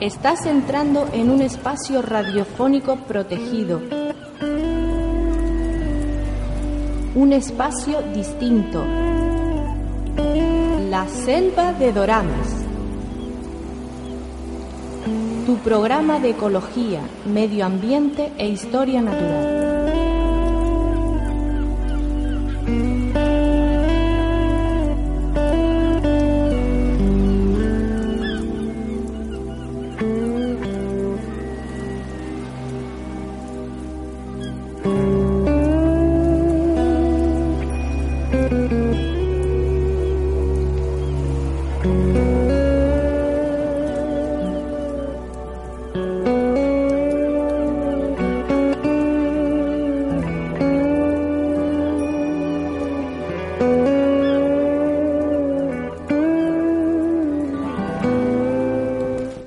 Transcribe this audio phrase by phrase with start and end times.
[0.00, 3.80] Estás entrando en un espacio radiofónico protegido.
[7.14, 8.84] Un espacio distinto.
[10.90, 12.66] La selva de Doramas.
[15.46, 19.65] Tu programa de ecología, medio ambiente e historia natural.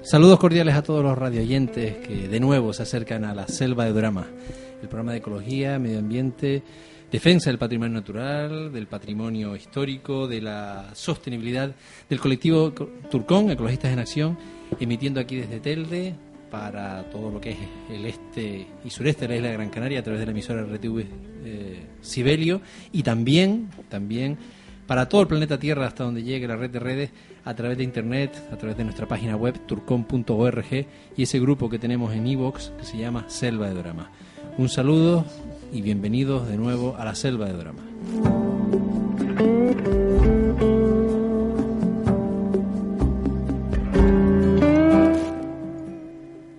[0.10, 3.94] Saludos cordiales a todos los radioyentes que de nuevo se acercan a la selva de
[3.94, 4.26] Drama,
[4.82, 6.64] el programa de ecología, medio ambiente,
[7.12, 11.76] defensa del patrimonio natural, del patrimonio histórico, de la sostenibilidad
[12.10, 14.38] del colectivo Turcón, Ecologistas en Acción,
[14.80, 16.16] emitiendo aquí desde Telde
[16.50, 17.58] para todo lo que es
[17.92, 20.64] el este y sureste de la isla de Gran Canaria a través de la emisora
[20.64, 21.06] RTV
[21.46, 22.62] eh, Sibelio.
[22.92, 24.40] Y también, también
[24.90, 27.12] para todo el planeta Tierra hasta donde llegue la red de redes
[27.46, 31.78] a través de internet, a través de nuestra página web turcom.org y ese grupo que
[31.78, 34.10] tenemos en iVoox que se llama Selva de Drama.
[34.58, 35.26] Un saludo
[35.72, 37.84] y bienvenidos de nuevo a la Selva de Drama.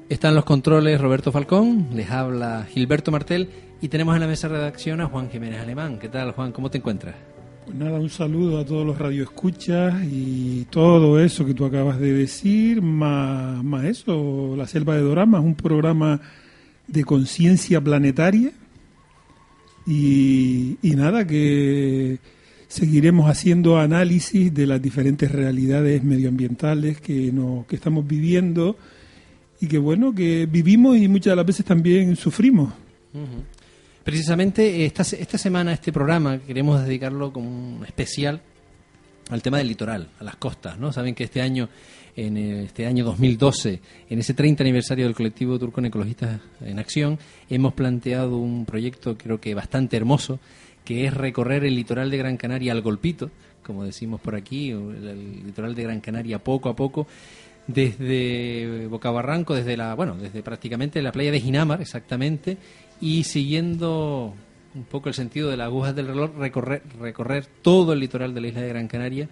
[0.09, 3.51] Están los controles Roberto Falcón, les habla Gilberto Martel
[3.83, 5.99] y tenemos en la mesa de redacción a Juan Jiménez Alemán.
[5.99, 6.53] ¿Qué tal, Juan?
[6.53, 7.17] ¿Cómo te encuentras?
[7.75, 12.83] Nada, un saludo a todos los radioescuchas y todo eso que tú acabas de decir,
[12.83, 16.21] más, más eso, La Selva de Dorama es un programa
[16.87, 18.53] de conciencia planetaria
[19.87, 22.19] y, nada, que
[22.69, 28.77] seguiremos haciendo análisis de las diferentes realidades medioambientales que, no, que estamos viviendo
[29.61, 32.73] y que bueno, que vivimos y muchas de las veces también sufrimos.
[34.11, 38.41] Precisamente esta, esta semana, este programa, queremos dedicarlo como un especial
[39.31, 40.93] al tema del litoral, a las costas, ¿no?
[40.93, 41.69] Saben que este año,
[42.17, 47.73] en este año 2012, en ese 30 aniversario del colectivo Turcón Ecologistas en Acción, hemos
[47.75, 50.41] planteado un proyecto creo que bastante hermoso,
[50.85, 53.31] que es recorrer el litoral de Gran Canaria al golpito,
[53.65, 57.07] como decimos por aquí, el, litoral de Gran Canaria poco a poco,
[57.69, 62.59] desde Bocabarranco, desde la, bueno, desde prácticamente la playa de Ginamar, exactamente,
[63.01, 64.35] y siguiendo
[64.75, 68.41] un poco el sentido de las agujas del reloj, recorrer, recorrer todo el litoral de
[68.41, 69.29] la isla de Gran Canaria,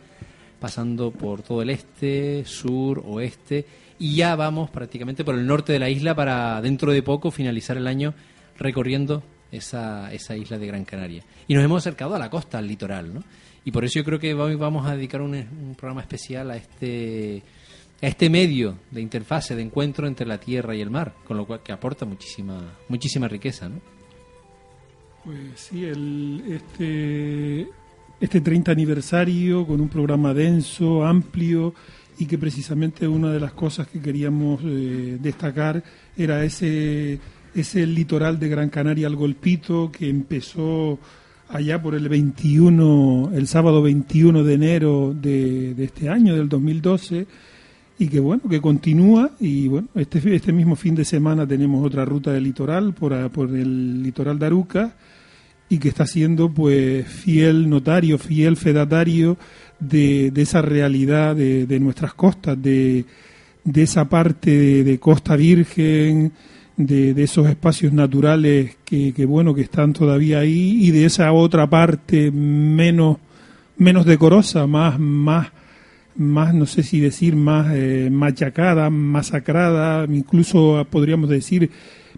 [0.58, 3.64] pasando por todo el este, sur, oeste,
[3.98, 7.76] y ya vamos prácticamente por el norte de la isla para dentro de poco finalizar
[7.76, 8.14] el año
[8.56, 11.22] recorriendo esa, esa isla de Gran Canaria.
[11.46, 13.22] Y nos hemos acercado a la costa, al litoral, ¿no?
[13.64, 16.56] Y por eso yo creo que hoy vamos a dedicar un, un programa especial a
[16.56, 17.42] este
[18.00, 21.47] a este medio de interfase, de encuentro entre la tierra y el mar, con lo
[21.47, 23.81] cual que aporta muchísima, muchísima riqueza, ¿no?
[25.25, 27.69] Pues sí, el, este,
[28.20, 31.75] este 30 aniversario con un programa denso, amplio
[32.19, 35.82] y que precisamente una de las cosas que queríamos eh, destacar
[36.16, 37.19] era ese,
[37.54, 40.98] ese litoral de Gran Canaria al Golpito que empezó
[41.48, 47.26] allá por el 21, el sábado 21 de enero de, de este año, del 2012
[47.98, 52.04] y que bueno, que continúa y bueno, este, este mismo fin de semana tenemos otra
[52.04, 54.92] ruta del litoral por, por el litoral de Aruca
[55.69, 59.37] y que está siendo pues fiel notario, fiel fedatario
[59.81, 63.04] de, de esa realidad de, de, nuestras costas, de,
[63.64, 66.32] de esa parte de, costa virgen,
[66.76, 71.32] de, de, esos espacios naturales que, que, bueno que están todavía ahí y de esa
[71.32, 73.19] otra parte menos
[73.76, 75.48] menos decorosa, más más
[76.19, 81.70] más, no sé si decir, más eh, machacada, masacrada, incluso podríamos decir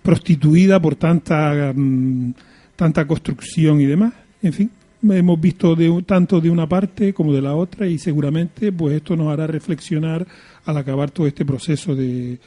[0.02, 2.32] prostituida por tanta, mm,
[2.76, 4.14] tanta construcción y demás.
[4.42, 4.70] En fin,
[5.02, 9.16] hemos visto de, tanto de una parte como de la otra y seguramente pues esto
[9.16, 10.26] nos hará reflexionar
[10.64, 12.38] al acabar todo este proceso de,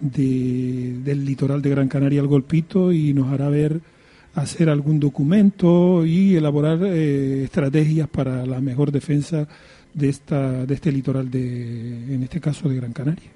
[0.00, 3.80] de del litoral de Gran Canaria al Golpito y nos hará ver
[4.34, 9.46] hacer algún documento y elaborar eh, estrategias para la mejor defensa
[9.94, 13.30] de esta de este litoral de en este caso de Gran Canaria.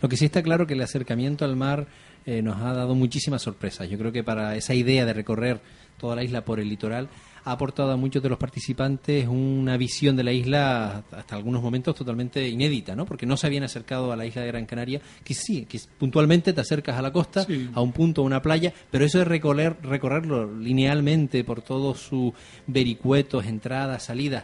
[0.00, 1.86] Lo que sí está claro que el acercamiento al mar
[2.24, 3.88] eh, nos ha dado muchísimas sorpresas.
[3.88, 5.60] Yo creo que para esa idea de recorrer
[5.96, 7.08] toda la isla por el litoral
[7.44, 11.94] ha aportado a muchos de los participantes una visión de la isla hasta algunos momentos
[11.94, 13.06] totalmente inédita, ¿no?
[13.06, 16.52] Porque no se habían acercado a la isla de Gran Canaria, que sí, que puntualmente
[16.52, 19.76] te acercas a la costa, a un punto, a una playa, pero eso de recorrer,
[19.80, 22.32] recorrerlo linealmente por todos sus
[22.66, 24.42] vericuetos, entradas, salidas,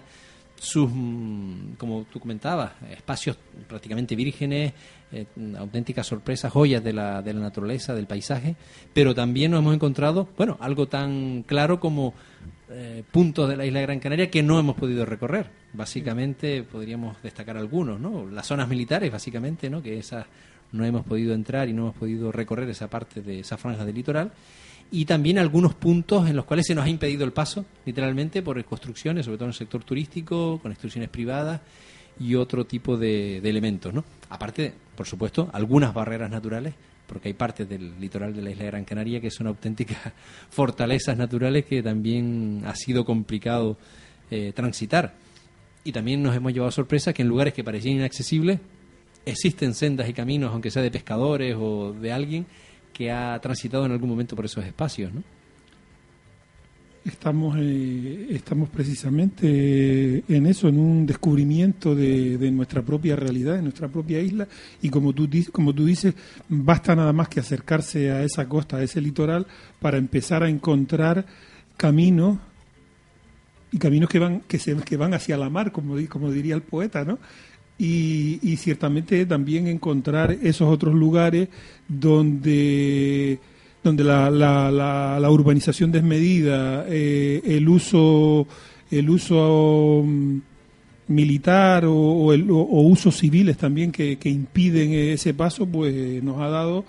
[0.62, 3.36] sus, mm, como tú comentabas, espacios
[3.66, 4.72] prácticamente vírgenes,
[5.10, 5.26] eh,
[5.58, 8.54] auténticas sorpresas, joyas de la, de la naturaleza, del paisaje,
[8.94, 12.14] pero también nos hemos encontrado, bueno, algo tan claro como
[12.70, 15.50] eh, puntos de la isla de Gran Canaria que no hemos podido recorrer.
[15.72, 18.30] Básicamente podríamos destacar algunos, ¿no?
[18.30, 19.82] Las zonas militares, básicamente, ¿no?
[19.82, 20.26] Que esas
[20.70, 23.96] no hemos podido entrar y no hemos podido recorrer esa parte de esa franja del
[23.96, 24.30] litoral
[24.92, 28.62] y también algunos puntos en los cuales se nos ha impedido el paso, literalmente, por
[28.66, 31.62] construcciones, sobre todo en el sector turístico, con instituciones privadas
[32.20, 34.04] y otro tipo de, elementos, ¿no?
[34.28, 36.74] Aparte, por supuesto, algunas barreras naturales,
[37.06, 40.12] porque hay partes del litoral de la isla de Gran Canaria que son auténticas
[40.50, 43.78] fortalezas naturales que también ha sido complicado
[44.30, 45.14] eh, transitar.
[45.84, 48.60] Y también nos hemos llevado sorpresa que en lugares que parecían inaccesibles
[49.24, 52.46] existen sendas y caminos, aunque sea de pescadores o de alguien,
[52.92, 55.22] que ha transitado en algún momento por esos espacios, ¿no?
[57.04, 63.88] Estamos, eh, estamos precisamente en eso, en un descubrimiento de, nuestra propia realidad, de nuestra
[63.88, 64.46] propia isla,
[64.80, 66.14] y como tú, como tú dices,
[66.48, 69.48] basta nada más que acercarse a esa costa, a ese litoral,
[69.80, 71.26] para empezar a encontrar
[71.76, 72.38] caminos
[73.72, 76.60] y caminos que van que se que van hacia la mar como como diría el
[76.60, 77.18] poeta no
[77.84, 81.48] y, ciertamente también encontrar esos otros lugares
[81.88, 83.40] donde
[83.82, 88.46] donde la, la, la, urbanización desmedida, eh, el uso
[88.92, 90.38] el uso mm,
[91.08, 96.84] militar o, el, usos civiles también que, que, impiden ese paso, pues nos ha dado,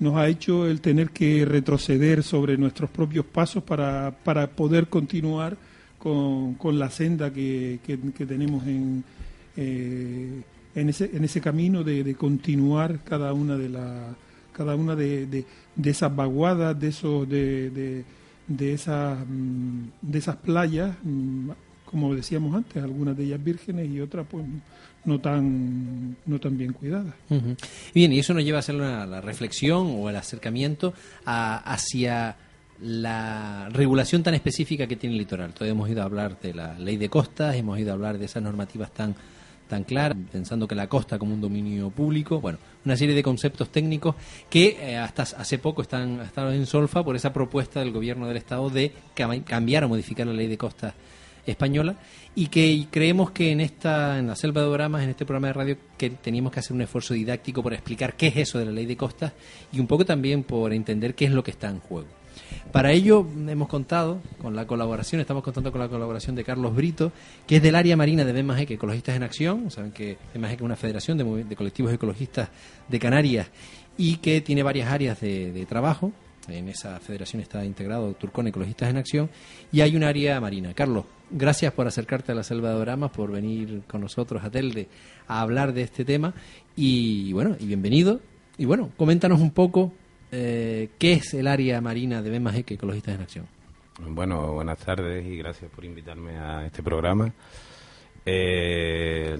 [0.00, 5.58] nos ha hecho el tener que retroceder sobre nuestros propios pasos para, para poder continuar
[5.98, 9.04] con, con la senda que, que tenemos en,
[9.60, 10.42] eh,
[10.76, 14.14] en, ese, en ese camino de, continuar cada una de la,
[14.52, 18.04] cada una de, de, esas vaguadas, de esos de,
[18.46, 21.50] de, esas mm, de esas playas, mm,
[21.84, 24.44] como decíamos antes, algunas de ellas vírgenes y otras pues
[25.04, 27.14] no tan no tan bien cuidadas.
[27.92, 30.94] Bien, y eso nos lleva a hacer la reflexión o el acercamiento
[31.24, 32.36] hacia
[32.80, 35.52] la regulación tan específica que tiene el litoral.
[35.52, 38.26] Todavía hemos ido a hablar de la ley de costas, hemos ido a hablar de
[38.26, 39.16] esas normativas tan
[39.68, 43.70] tan clara, pensando que la costa como un dominio público, bueno, una serie de conceptos
[43.70, 44.16] técnicos
[44.50, 48.38] que eh, hasta hace poco están, están en solfa por esa propuesta del gobierno del
[48.38, 50.94] Estado de cambiar o modificar la ley de costas
[51.46, 51.96] española
[52.34, 55.52] y que creemos que en esta en la selva de Oramas, en este programa de
[55.52, 58.72] radio, que teníamos que hacer un esfuerzo didáctico por explicar qué es eso de la
[58.72, 59.32] ley de costas
[59.72, 62.17] y un poco también por entender qué es lo que está en juego.
[62.72, 67.12] Para ello hemos contado con la colaboración, estamos contando con la colaboración de Carlos Brito,
[67.46, 69.70] que es del área marina de BEMAGEC Ecologistas en Acción.
[69.70, 72.50] Saben que BEMAGEC es una federación de, colectivos ecologistas
[72.86, 73.48] de Canarias
[73.96, 76.12] y que tiene varias áreas de, trabajo.
[76.48, 79.30] En esa federación está integrado Turcón Ecologistas en Acción
[79.72, 80.72] y hay un área marina.
[80.74, 84.88] Carlos, gracias por acercarte a la selva de Oramas, por venir con nosotros a Telde
[85.26, 86.34] a hablar de este tema
[86.76, 88.20] y bueno, y bienvenido.
[88.56, 89.92] Y bueno, coméntanos un poco
[90.30, 93.46] eh, ¿qué es el área marina de que Ecologistas en Acción?
[94.00, 97.32] Bueno, buenas tardes y gracias por invitarme a este programa.
[98.24, 99.34] Eh,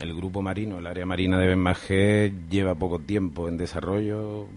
[0.00, 4.48] el, grupo marino, el área marina de Benmagé, lleva poco tiempo en desarrollo,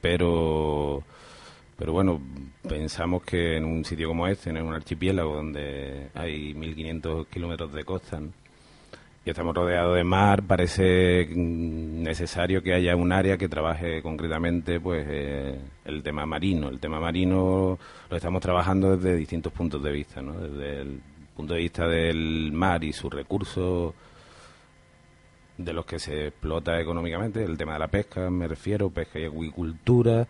[0.00, 1.02] pero,
[1.76, 2.20] pero bueno,
[2.68, 7.84] pensamos que en un sitio como este, en un archipiélago donde hay 1.500 kilómetros de
[7.84, 8.20] costa,
[9.30, 15.58] estamos rodeados de mar, parece necesario que haya un área que trabaje concretamente pues eh,
[15.84, 16.68] el tema marino.
[16.68, 17.78] El tema marino
[18.10, 20.34] lo estamos trabajando desde distintos puntos de vista, ¿no?
[20.34, 21.00] desde el
[21.36, 23.94] punto de vista del mar y sus recursos
[25.56, 29.24] de los que se explota económicamente, el tema de la pesca, me refiero, pesca y
[29.24, 30.26] acuicultura.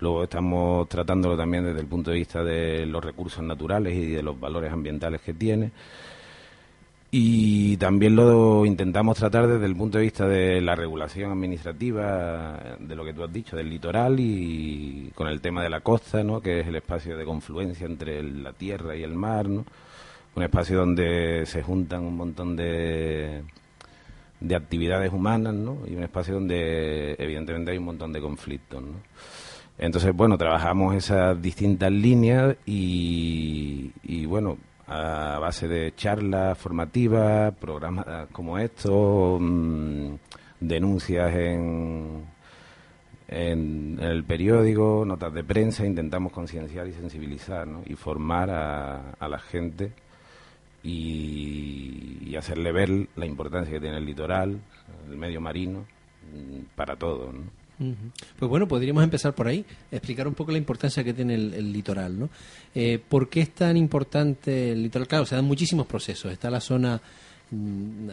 [0.00, 4.22] Luego estamos tratándolo también desde el punto de vista de los recursos naturales y de
[4.22, 5.70] los valores ambientales que tiene.
[7.12, 12.94] Y también lo intentamos tratar desde el punto de vista de la regulación administrativa, de
[12.94, 16.40] lo que tú has dicho, del litoral y con el tema de la costa, ¿no?
[16.40, 19.64] que es el espacio de confluencia entre la tierra y el mar, ¿no?
[20.36, 23.42] un espacio donde se juntan un montón de,
[24.38, 25.78] de actividades humanas ¿no?
[25.88, 28.80] y un espacio donde evidentemente hay un montón de conflictos.
[28.80, 29.00] ¿no?
[29.78, 34.58] Entonces, bueno, trabajamos esas distintas líneas y, y bueno,
[34.90, 40.14] a base de charlas formativas, programas como estos, mm,
[40.58, 42.24] denuncias en,
[43.28, 47.82] en, el periódico, notas de prensa, intentamos concienciar y sensibilizar ¿no?
[47.86, 49.92] y formar a, a la gente
[50.82, 54.60] y, hacerle ver la importancia que tiene el litoral,
[55.08, 55.84] el medio marino,
[56.32, 57.32] mm, para todo.
[58.38, 62.18] Pues bueno, podríamos empezar por ahí, explicar un poco la importancia que tiene el, litoral.
[62.18, 62.28] ¿no?
[62.74, 65.08] Eh, ¿Por qué es tan importante el litoral?
[65.08, 66.30] Claro, se dan muchísimos procesos.
[66.30, 67.00] Está la zona
[67.50, 68.08] mm,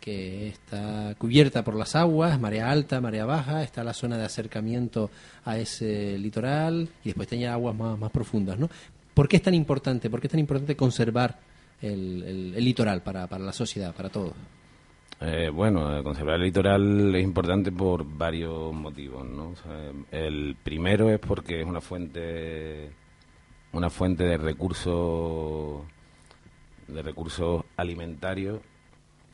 [0.00, 5.10] que está cubierta por las aguas, marea alta, marea baja, está la zona de acercamiento
[5.44, 8.56] a ese litoral y después tenía aguas más, profundas.
[8.56, 8.70] ¿no?
[9.14, 10.10] ¿Por qué es tan importante?
[10.10, 11.40] ¿Por qué es tan importante conservar
[11.82, 14.34] el, litoral para, para la sociedad, para todos?
[15.20, 19.52] Eh, bueno, conservar el litoral es importante por varios motivos, ¿no?
[20.12, 22.92] el primero es porque es una fuente,
[23.72, 25.82] una fuente de recursos,
[26.86, 28.60] de recursos alimentarios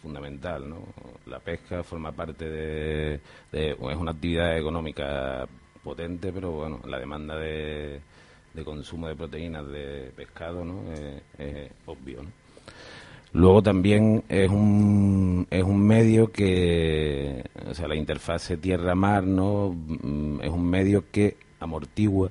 [0.00, 0.86] fundamental, ¿no?
[1.26, 3.20] La pesca forma parte de,
[3.52, 5.46] es una actividad económica
[5.82, 8.00] potente, pero bueno, la demanda de,
[8.54, 10.90] de consumo de proteínas de pescado, ¿no?
[11.38, 12.43] es obvio, ¿no?
[13.34, 19.74] Luego también es un, es un medio que, o sea, la interfase tierra-mar, ¿no?
[19.74, 22.30] Mm, es un medio que amortigua,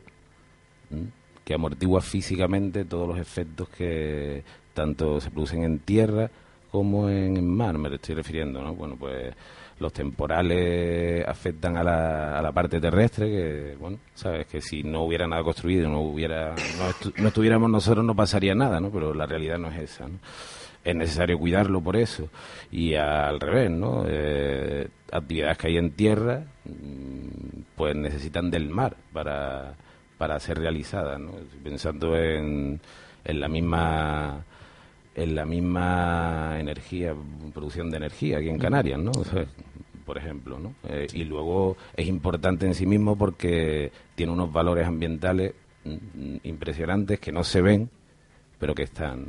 [1.44, 6.32] que amortigua físicamente todos los efectos que tanto se producen en tierra
[6.72, 8.74] como en mar, me estoy refiriendo, ¿no?
[8.74, 9.36] Bueno, pues
[9.80, 15.04] los temporales afectan a la, a la parte terrestre, que, bueno, sabes, que si no
[15.04, 18.90] hubiera nada construido, no hubiera, no, no estuviéramos nosotros, no pasaría nada, ¿no?
[18.90, 20.20] Pero la realidad no es esa, ¿no?
[20.84, 22.30] Es necesario cuidarlo por eso.
[22.72, 24.04] Y al revés, ¿no?
[24.08, 29.76] Eh, actividades que hay en tierra, mm, pues necesitan del mar para,
[30.18, 31.32] para ser realizadas, ¿no?
[31.64, 32.80] Pensando en,
[33.24, 34.46] en la misma
[35.16, 37.14] en la misma energía,
[37.54, 39.12] producción de energía aquí en Canarias, ¿no?
[40.06, 40.74] por ejemplo, ¿no?
[40.90, 45.54] Eh, y luego es importante en sí mismo porque tiene unos valores ambientales
[45.86, 47.90] mm, impresionantes que no se ven,
[48.60, 49.28] pero que están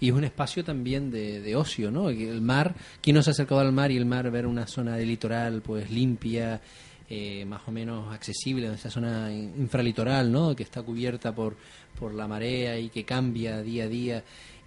[0.00, 2.08] y es un espacio también de, ocio, ¿no?
[2.08, 4.96] El mar, ¿quién no se ha acercado al mar y el mar ver una zona
[4.96, 6.60] de litoral pues limpia,
[7.08, 10.56] eh, más o menos accesible, esa zona infralitoral, ¿no?
[10.56, 11.56] Que está cubierta por,
[11.98, 14.24] por la marea y que cambia día a día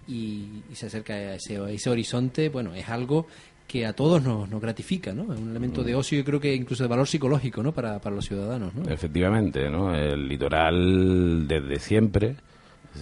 [0.08, 3.26] y, se acerca a ese, ese horizonte, bueno, es algo
[3.66, 5.34] que a todos nos, nos gratifica, ¿no?
[5.34, 7.72] Es un elemento de ocio y creo que incluso de valor psicológico, ¿no?
[7.72, 8.88] Para, para los ciudadanos, ¿no?
[8.88, 9.94] Efectivamente, ¿no?
[9.94, 12.36] El litoral desde siempre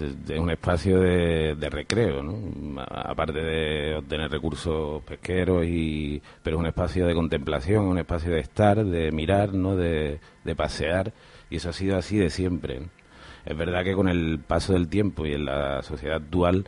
[0.01, 2.81] es un espacio de, recreo, ¿no?
[2.81, 8.41] aparte de obtener recursos pesqueros, y, pero es un espacio de contemplación, un espacio de
[8.41, 9.77] estar, de mirar, ¿no?
[9.77, 10.21] de,
[10.57, 11.13] pasear,
[11.51, 12.83] y eso ha sido así de siempre.
[13.45, 16.67] Es verdad que con el paso del tiempo y en la sociedad actual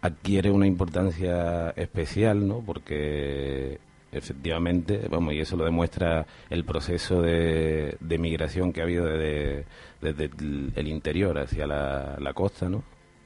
[0.00, 2.62] adquiere una importancia especial, ¿no?
[2.64, 3.78] porque
[4.12, 9.66] efectivamente, vamos, y eso lo demuestra el proceso de, de migración que ha habido desde,
[10.00, 10.30] desde
[10.76, 12.78] el, interior hacia la, costa, ¿no?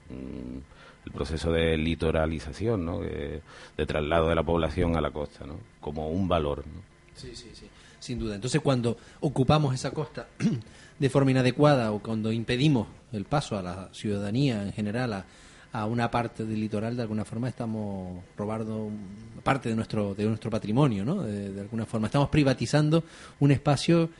[0.09, 0.59] Mm,
[1.07, 3.01] el proceso de litoralización, ¿no?
[3.01, 3.43] De,
[3.87, 5.59] traslado de la población a la costa, ¿no?
[5.81, 6.83] Como un valor, ¿no?
[7.15, 7.67] Sí, sí, sí,
[7.99, 8.35] sin duda.
[8.35, 10.29] Entonces, cuando ocupamos esa costa
[10.99, 15.27] de forma inadecuada o cuando impedimos el paso a la ciudadanía en general a
[15.73, 18.91] a una parte del litoral, de alguna forma estamos robando
[19.43, 21.23] parte de nuestro, de nuestro patrimonio, ¿no?
[21.23, 22.07] De, alguna forma.
[22.07, 23.03] Estamos privatizando
[23.41, 24.11] un espacio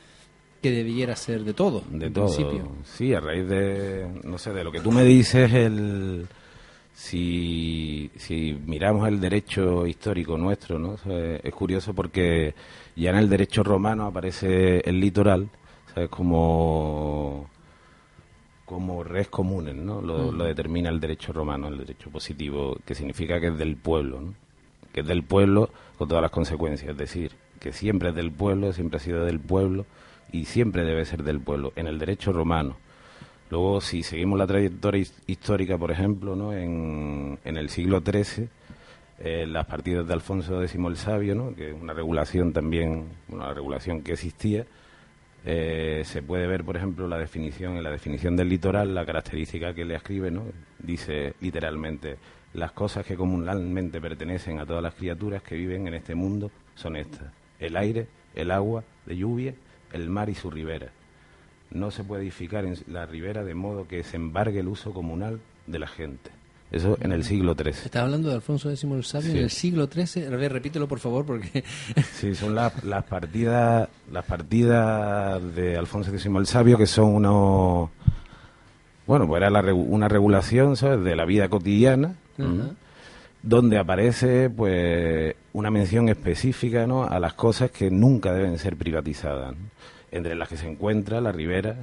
[0.61, 1.83] que debiera ser de todo.
[1.91, 2.25] De todo.
[2.25, 2.71] Principio.
[2.83, 6.27] Sí, a raíz de, no sé, de lo que tú me dices, el...
[6.95, 10.95] Si, si miramos el derecho histórico nuestro, ¿no?
[11.11, 12.53] es curioso porque
[12.95, 15.49] ya en el derecho romano aparece el litoral,
[15.91, 16.09] ¿sabes?
[16.11, 17.49] Como
[18.73, 20.01] como res comunes, ¿no?
[20.01, 24.33] Lo, determina el derecho romano, el derecho positivo, que significa que es del pueblo, ¿no?
[24.91, 28.73] Que es del pueblo con todas las consecuencias, es decir, que siempre es del pueblo,
[28.73, 29.85] siempre ha sido del pueblo
[30.31, 32.77] y siempre debe ser del pueblo, en el derecho romano.
[33.49, 36.53] Luego, si seguimos la trayectoria histórica, por ejemplo, ¿no?
[36.53, 38.49] en, en el siglo XIII,
[39.19, 41.55] eh, las partidas de Alfonso X el Sabio, ¿no?
[41.55, 44.65] que es una regulación también, una regulación que existía,
[45.45, 49.73] eh, se puede ver, por ejemplo, la definición, en la definición del litoral, la característica
[49.73, 50.45] que le escribe, ¿no?
[50.79, 52.17] Dice literalmente,
[52.53, 56.95] las cosas que comúnmente pertenecen a todas las criaturas que viven en este mundo son
[56.95, 59.53] estas, el aire, el agua de lluvia,
[59.91, 60.91] el mar y su ribera.
[61.71, 65.41] No se puede edificar en la ribera de modo que se embargue el uso comunal
[65.67, 66.31] de la gente.
[66.73, 67.69] Eso en el siglo XIII.
[67.69, 70.27] Estás hablando de Alfonso X el Sabio en el siglo XIII.
[70.29, 71.63] Ver, repítelo por favor, porque.
[72.13, 77.91] Sí, son las, las partidas las partidas de Alfonso X el Sabio que son unos.
[79.05, 82.15] Bueno, pues era una regulación, ¿sabes?, de la vida cotidiana.
[83.43, 87.03] donde aparece pues una mención específica ¿no?
[87.03, 89.53] a las cosas que nunca deben ser privatizadas,
[90.11, 91.75] entre las que se encuentra la ribera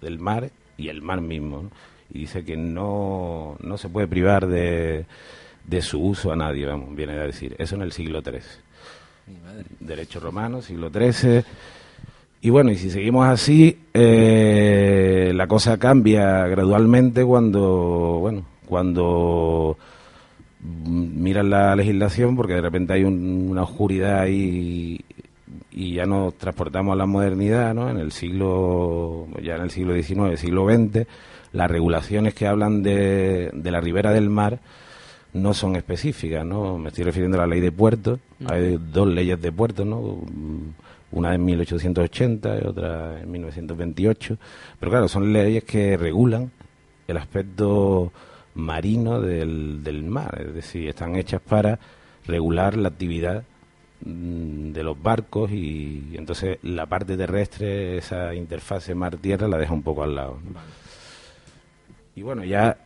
[0.00, 1.70] del mar y el mar mismo.
[2.12, 5.06] Y dice que no, no se puede privar de,
[5.66, 7.54] de su uso a nadie, vamos, viene a decir.
[7.58, 8.40] Eso en el siglo XIII.
[9.78, 11.44] Derecho romano, siglo XIII.
[12.42, 19.76] Y bueno, y si seguimos así, eh, la cosa cambia gradualmente cuando, bueno, cuando
[20.62, 25.00] miran la legislación, porque de repente hay una oscuridad y,
[25.72, 27.90] y ya nos transportamos a la modernidad, ¿no?
[27.90, 31.06] En el siglo, ya en el siglo XIX, siglo XX,
[31.52, 34.60] las regulaciones que hablan de, de la ribera del mar
[35.32, 36.78] no son específicas, ¿no?
[36.78, 38.18] Me estoy refiriendo a la ley de puertos.
[38.46, 40.18] Hay dos leyes de puertos, ¿no?
[41.12, 44.38] Una en 1880 y otra en 1928.
[44.78, 46.50] Pero claro, son leyes que regulan
[47.06, 48.12] el aspecto
[48.54, 51.78] marino del, del mar, es decir, están hechas para
[52.26, 53.44] regular la actividad
[54.04, 59.82] mm, de los barcos y, entonces la parte terrestre, esa interfase mar-tierra, la deja un
[59.82, 60.38] poco al lado.
[62.16, 62.76] Y bueno, ya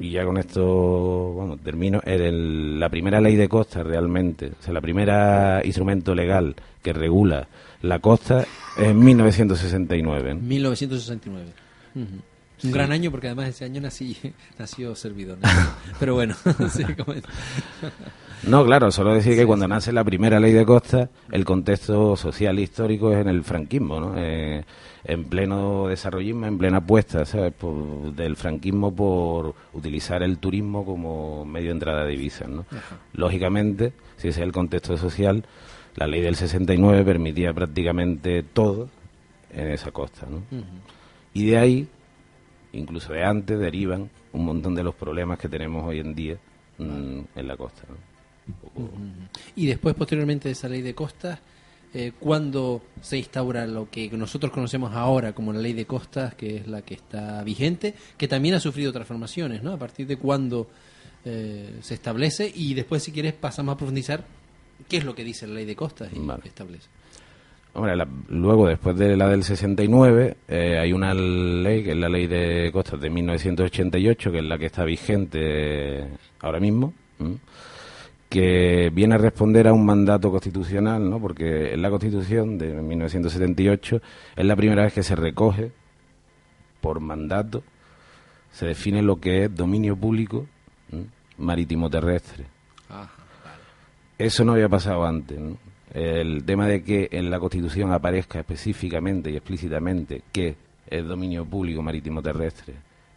[0.00, 4.72] y ya con esto bueno, termino, el, la primera ley de costa realmente, o sea,
[4.72, 7.48] la primera instrumento legal que regula
[7.82, 8.46] la costa
[8.76, 10.34] es en 1969.
[10.34, 11.46] 1969.
[12.64, 14.16] Un gran año porque además ese año nací,
[14.58, 15.38] nació Servidor.
[16.00, 16.36] Pero bueno,
[18.44, 22.58] No, claro, solo decir que cuando nace la primera ley de costa, el contexto social
[22.58, 24.14] e histórico es en el franquismo, ¿no?
[24.16, 24.64] Eh,
[25.04, 27.54] en pleno desarrollismo, en plena apuesta ¿sabes?
[28.14, 32.48] del franquismo por utilizar el turismo como medio de entrada de divisas.
[32.48, 32.66] ¿no?
[33.14, 35.44] Lógicamente, si ese es el contexto social,
[35.96, 38.88] la ley del 69 permitía prácticamente todo
[39.50, 40.26] en esa costa.
[40.28, 40.42] ¿no?
[41.32, 41.88] Y de ahí,
[42.72, 46.36] incluso de antes, derivan un montón de los problemas que tenemos hoy en día
[46.76, 47.84] mm, en la costa.
[49.56, 51.40] Y después, posteriormente de esa ley de costas,
[51.94, 56.56] eh, cuando se instaura lo que nosotros conocemos ahora como la ley de costas, que
[56.56, 59.72] es la que está vigente, que también ha sufrido transformaciones, ¿no?
[59.72, 60.68] A partir de cuando
[61.24, 64.24] eh, se establece y después, si quieres, pasamos a profundizar
[64.86, 66.88] qué es lo que dice la ley de costas y establece.
[67.72, 67.94] Hombre,
[68.28, 72.70] luego, después de la del 69, eh, hay una ley, que es la ley de
[72.72, 76.06] costas de 1988, que es la que está vigente
[76.40, 76.92] ahora mismo
[78.28, 81.20] que viene a responder a un mandato constitucional, ¿no?
[81.20, 84.00] porque en la Constitución de 1978
[84.36, 85.72] es la primera vez que se recoge
[86.80, 87.62] por mandato,
[88.50, 90.46] se define lo que es dominio público
[91.38, 92.44] marítimo terrestre.
[94.18, 95.38] Eso no había pasado antes.
[95.94, 101.82] El tema de que en la Constitución aparezca específicamente y explícitamente que es dominio público
[101.82, 102.74] marítimo terrestre,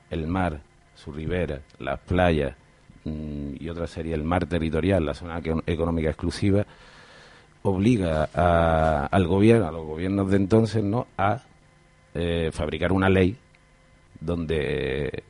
[0.10, 0.62] el mar,
[0.96, 2.56] su ribera, las playas,
[3.06, 6.66] y otra sería el mar territorial, la zona económica exclusiva,
[7.64, 8.26] obliga
[9.06, 11.08] al gobierno, a los gobiernos de entonces, ¿no?
[11.18, 11.42] a
[12.14, 13.36] eh, fabricar una ley
[14.20, 15.24] donde,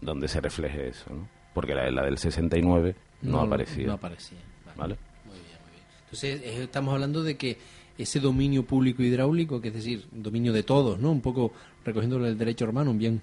[0.00, 1.28] donde se refleje eso, ¿no?
[1.52, 3.86] porque la, la del 69 no, aparecía.
[3.86, 4.38] No aparecía.
[4.76, 4.96] Vale.
[5.24, 5.84] Muy bien, muy bien.
[6.04, 7.58] Entonces, eh, estamos hablando de que
[7.96, 11.10] ese dominio público hidráulico, que es decir, dominio de todos, ¿no?
[11.10, 11.52] Un poco
[11.84, 13.22] recogiendo el derecho hermano, un bien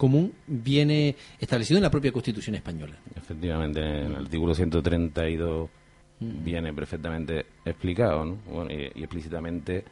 [0.00, 2.96] común viene establecido en la propia Constitución española.
[3.14, 5.68] Efectivamente, en el artículo 132
[6.20, 6.42] mm.
[6.42, 8.70] viene perfectamente explicado ¿no?
[8.70, 9.84] y, explícitamente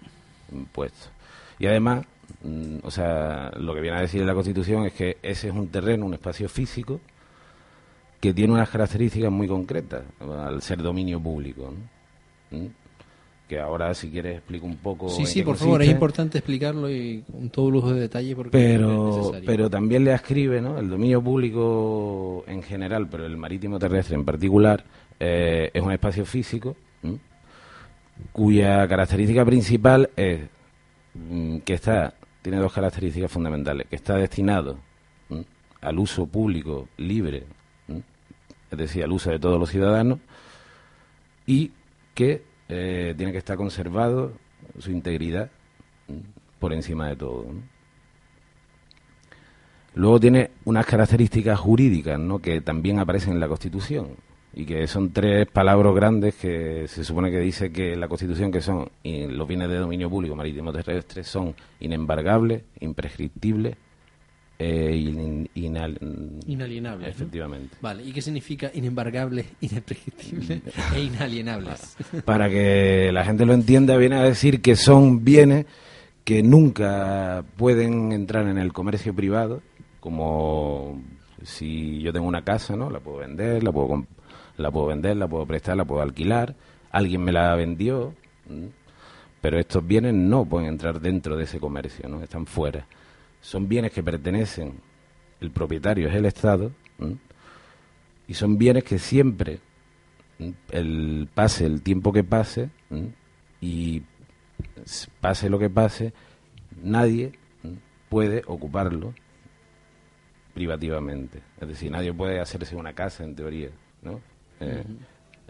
[0.73, 1.11] puesto.
[1.59, 2.07] Y además,
[2.43, 5.69] mm, o sea, lo que viene a decir la Constitución es que ese es un
[5.69, 7.03] terreno, un espacio físico
[8.19, 11.75] que tiene unas características muy concretas al ser dominio público.
[12.51, 12.59] ¿no?
[12.59, 12.69] ¿Mm?
[13.49, 15.09] Que ahora si quieres explico un poco.
[15.09, 19.33] Sí, sí, por favor, es importante explicarlo y con todo lujo de detalle porque pero,
[19.45, 20.79] pero también le ascribe, ¿no?
[20.79, 24.85] El dominio público en general, pero el marítimo terrestre en particular,
[25.19, 26.77] eh, es un espacio físico
[28.33, 30.41] cuya característica principal es
[31.15, 34.79] mm, que está tiene dos características fundamentales, que está destinado
[35.81, 37.45] al uso público libre,
[38.71, 40.19] es decir, al uso de todos los ciudadanos
[41.47, 41.73] y
[42.15, 44.33] que eh, tiene que estar conservado
[44.79, 45.51] su integridad
[46.59, 47.47] por encima de todo.
[49.95, 52.39] Luego tiene unas características jurídicas ¿no?
[52.39, 54.17] que también aparecen en la Constitución
[54.55, 58.61] y que son tres palabras grandes que se supone que dice que la Constitución que
[58.61, 63.77] son los bienes de dominio público marítimo terrestre son inembargables, imprescriptibles
[64.59, 67.09] eh, inalienables.
[67.09, 67.77] Efectivamente.
[67.81, 70.63] Vale, ¿y qué significa inembargables, inprescriptibles
[70.95, 71.97] e inalienables?
[72.25, 75.67] Para que la gente lo entienda, viene a decir que son bienes
[76.25, 79.63] que nunca pueden entrar en el comercio privado,
[80.01, 81.03] como
[81.43, 82.91] si yo tengo una casa, ¿no?
[82.91, 84.07] La puedo vender, la puedo
[84.57, 86.57] la puedo vender, la puedo prestar, la puedo alquilar,
[86.91, 88.13] alguien me la vendió,
[89.41, 92.23] pero estos bienes no pueden entrar dentro de ese comercio, ¿no?
[92.23, 92.87] Están fuera.
[93.49, 94.75] Son bienes que pertenecen,
[95.41, 96.71] el propietario es el Estado,
[98.27, 99.61] y son bienes que siempre,
[100.71, 102.69] el pase, el tiempo que pase,
[103.63, 104.03] y
[105.23, 106.13] pase lo que pase,
[106.83, 107.33] nadie
[108.11, 109.15] puede ocuparlo
[110.53, 111.41] privativamente.
[111.59, 113.71] Es decir, nadie puede hacerse una casa, en teoría,
[114.03, 114.21] ¿no?
[114.61, 114.85] Eh,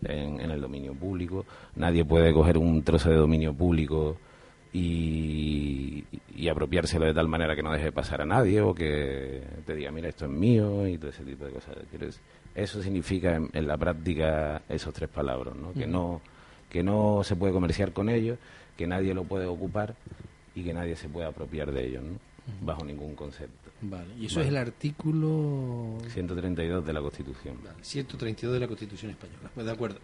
[0.05, 1.45] en, el dominio público.
[1.75, 4.19] Nadie puede coger un trozo de dominio público
[4.73, 6.05] y,
[6.37, 9.91] y, apropiárselo de tal manera que no deje pasar a nadie o que te diga,
[9.91, 11.77] mira, esto es mío y todo ese tipo de cosas.
[12.55, 15.73] Eso significa en, la práctica esos tres palabras, ¿no?
[15.73, 16.21] Que no
[16.69, 18.39] que no se puede comerciar con ellos,
[18.77, 19.95] que nadie lo puede ocupar
[20.55, 22.19] y que nadie se puede apropiar de ellos, ¿no?
[22.63, 23.71] bajo ningún concepto.
[23.81, 27.57] Vale, y eso es el artículo 132 de la Constitución.
[27.81, 30.01] 132 de la Constitución española, pues de acuerdo.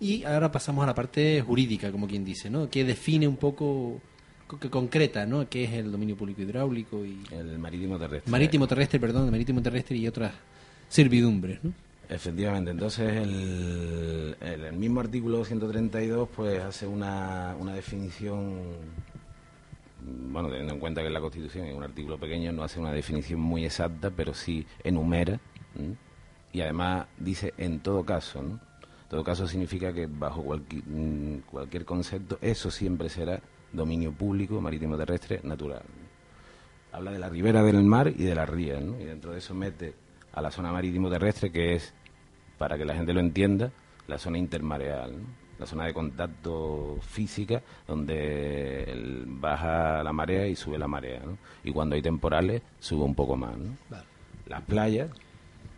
[0.00, 2.68] Y ahora pasamos a la parte jurídica, como quien dice, ¿no?
[2.68, 4.00] Que define un poco,
[4.60, 5.48] que concreta, ¿no?
[5.48, 8.30] ¿Qué es el dominio público hidráulico y el marítimo terrestre?
[8.30, 10.32] Marítimo terrestre, perdón, el marítimo terrestre y otras
[10.88, 11.72] servidumbres, ¿no?
[12.08, 18.60] Efectivamente, entonces el, el, mismo artículo 132 pues hace una, una definición
[20.04, 23.40] bueno, teniendo en cuenta que la Constitución es un artículo pequeño, no hace una definición
[23.40, 25.40] muy exacta, pero sí enumera
[26.52, 28.60] y además dice en todo caso, ¿no?
[29.14, 33.40] Todo caso significa que bajo cualquier, mm, cualquier concepto eso siempre será
[33.72, 35.84] dominio público, marítimo terrestre, natural.
[36.90, 38.98] Habla de la ribera del mar y de las rías, ¿no?
[38.98, 39.94] Y dentro de eso mete
[40.32, 41.94] a la zona marítimo terrestre que es,
[42.58, 43.70] para que la gente lo entienda,
[44.08, 45.28] la zona intermareal, ¿no?
[45.60, 51.38] la zona de contacto física donde baja la marea y sube la marea, ¿no?
[51.62, 53.76] Y cuando hay temporales sube un poco más, ¿no?
[54.48, 55.08] Las playas,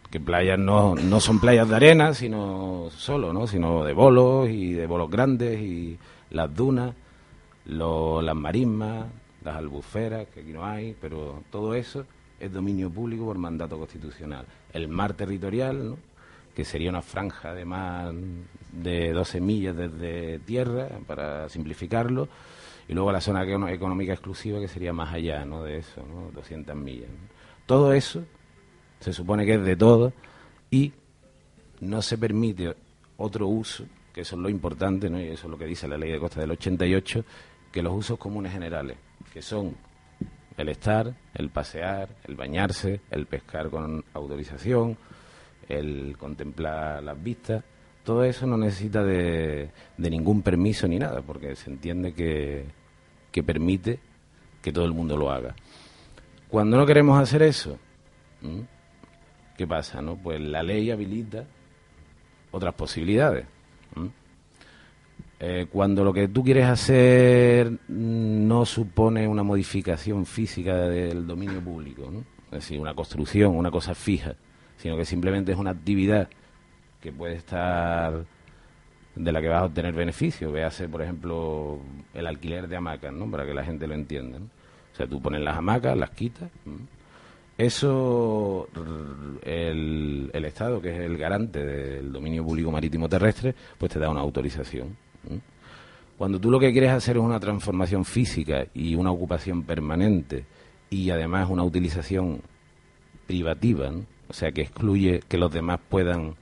[0.09, 3.47] que playas no, no son playas de arena, sino solo, ¿no?
[3.47, 5.99] Sino de bolos y de bolos grandes y
[6.31, 6.95] las dunas,
[7.67, 9.07] las marismas,
[9.45, 12.05] las albuferas, que aquí no hay, pero todo eso
[12.39, 14.47] es dominio público por mandato constitucional.
[14.73, 15.99] El mar territorial, ¿no?
[16.55, 18.15] que sería una franja de más
[18.73, 22.29] de 12 millas desde tierra, para simplificarlo,
[22.89, 25.63] y luego la zona económica exclusiva, que sería más allá ¿no?
[25.63, 26.31] de eso, ¿no?
[26.33, 27.11] 200 millas.
[27.67, 28.23] Todo eso
[29.01, 30.13] se supone que es de todo
[30.71, 30.93] y
[31.81, 32.75] no se permite
[33.17, 35.21] otro uso, que eso es lo importante, ¿no?
[35.21, 37.25] y eso es lo que dice la ley de costa del 88,
[37.73, 38.97] que los usos comunes generales,
[39.33, 39.77] que son
[40.57, 44.97] el estar, el pasear, el bañarse, el pescar con autorización,
[45.69, 47.63] el contemplar las vistas,
[48.05, 52.65] todo eso no necesita de, ningún permiso ni nada, porque se entiende que,
[53.33, 53.99] que permite
[54.63, 55.57] que todo el mundo lo haga.
[56.49, 57.77] Cuando no queremos hacer eso,
[59.57, 60.01] ¿qué pasa?
[60.03, 60.17] No?
[60.17, 61.45] Pues la ley habilita
[62.51, 63.47] otras posibilidades.
[65.39, 72.11] Eh, cuando lo que tú quieres hacer no supone una modificación física del dominio público,
[72.11, 72.21] ¿no?
[72.47, 74.35] es decir, una construcción, una cosa fija,
[74.79, 76.29] sino que simplemente es una actividad
[77.01, 78.25] que puede estar
[79.15, 80.53] de la que vas a obtener beneficio.
[80.53, 81.81] Véase, por ejemplo,
[82.15, 83.31] el alquiler de hamacas, ¿no?
[83.31, 84.39] Para que la gente lo entienda.
[84.39, 86.51] O sea, tú pones las hamacas, las quitas.
[87.59, 88.69] Eso,
[89.43, 94.11] el, el, Estado, que es el garante del dominio público marítimo terrestre, pues te da
[94.11, 94.95] una autorización.
[96.19, 100.45] Cuando tú lo que quieres hacer es una transformación física y una ocupación permanente
[100.91, 102.43] y además una utilización
[103.27, 103.91] privativa,
[104.29, 106.35] o sea que excluye que los demás puedan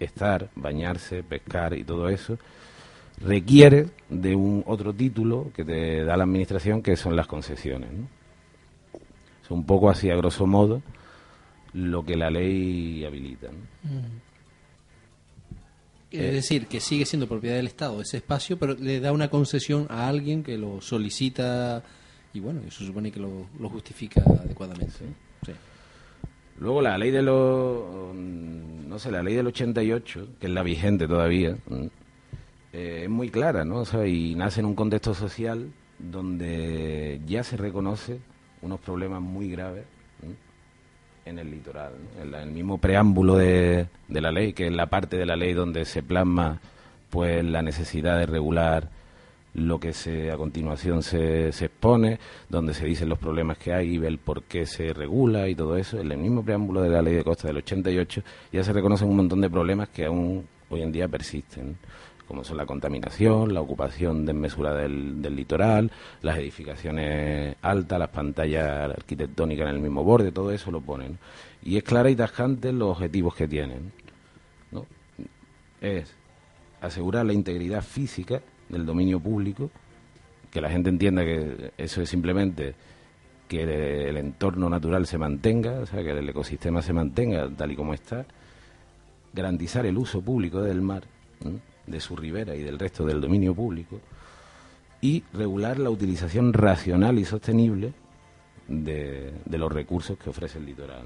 [0.00, 2.38] estar, bañarse, pescar y todo eso,
[3.20, 7.92] requiere de un otro título que te da la administración que son las concesiones.
[7.92, 8.15] ¿no?
[9.46, 10.82] Es un poco así, a grosso modo,
[11.72, 13.46] lo que la ley habilita.
[16.10, 19.86] Es decir, que sigue siendo propiedad del Estado ese espacio, pero le da una concesión
[19.88, 21.84] a alguien que lo solicita
[22.34, 24.92] y bueno, eso supone que lo, justifica adecuadamente.
[25.44, 25.52] Sí.
[26.58, 31.06] Luego la ley de los, no sé, la ley del 88, que es la vigente
[31.06, 31.56] todavía,
[32.72, 33.84] eh, es muy clara, ¿no?
[34.04, 38.18] y nace en un contexto social donde ya se reconoce
[38.62, 39.84] unos problemas muy graves
[41.24, 41.92] en el litoral.
[42.22, 45.52] En, el mismo preámbulo de, de la ley, que es la parte de la ley
[45.52, 46.60] donde se plasma
[47.10, 48.90] pues la necesidad de regular
[49.54, 53.96] lo que se a continuación se, se expone, donde se dicen los problemas que hay
[53.96, 55.98] y el por qué se regula y todo eso.
[55.98, 59.16] En el mismo preámbulo de la ley de costa del 88 ya se reconocen un
[59.16, 61.78] montón de problemas que aún hoy en día persisten
[62.26, 65.90] como son la contaminación, la ocupación desmesurada del, del litoral,
[66.22, 71.18] las edificaciones altas, las pantallas arquitectónicas en el mismo borde, todo eso lo ponen.
[71.62, 73.92] Y es clara y tajante los objetivos que tienen.
[75.80, 76.16] es
[76.80, 79.70] asegurar la integridad física del dominio público,
[80.50, 82.74] que la gente entienda que eso es simplemente
[83.48, 87.76] que el entorno natural se mantenga, o sea, que el ecosistema se mantenga tal y
[87.76, 88.26] como está,
[89.32, 91.04] garantizar el uso público del mar,
[91.86, 94.00] de su ribera y del resto del dominio público,
[95.00, 97.92] y regular la utilización racional y sostenible
[98.68, 101.04] de, los recursos que ofrece el litoral.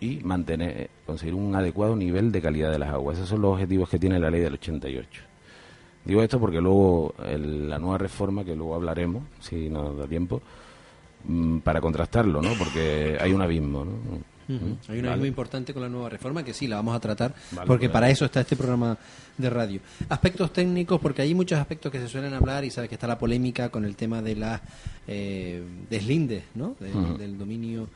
[0.00, 3.18] Y mantener, conseguir un adecuado nivel de calidad de las aguas.
[3.18, 5.22] Esos son los objetivos que tiene la ley del 88.
[6.04, 10.40] Digo esto porque luego la nueva reforma, que luego hablaremos, si nos da tiempo,
[11.24, 12.50] mm, para contrastarlo, ¿no?
[12.56, 13.92] Porque hay un abismo, ¿no?
[14.88, 17.34] Hay un abismo importante con la nueva reforma que sí, la vamos a tratar,
[17.66, 18.96] porque para eso está este programa
[19.36, 19.80] de radio.
[20.08, 23.18] Aspectos técnicos, porque hay muchos aspectos que se suelen hablar y sabes que está la
[23.18, 24.60] polémica con el tema de la
[25.06, 26.76] eh, deslindes, ¿no?
[26.78, 27.88] Del dominio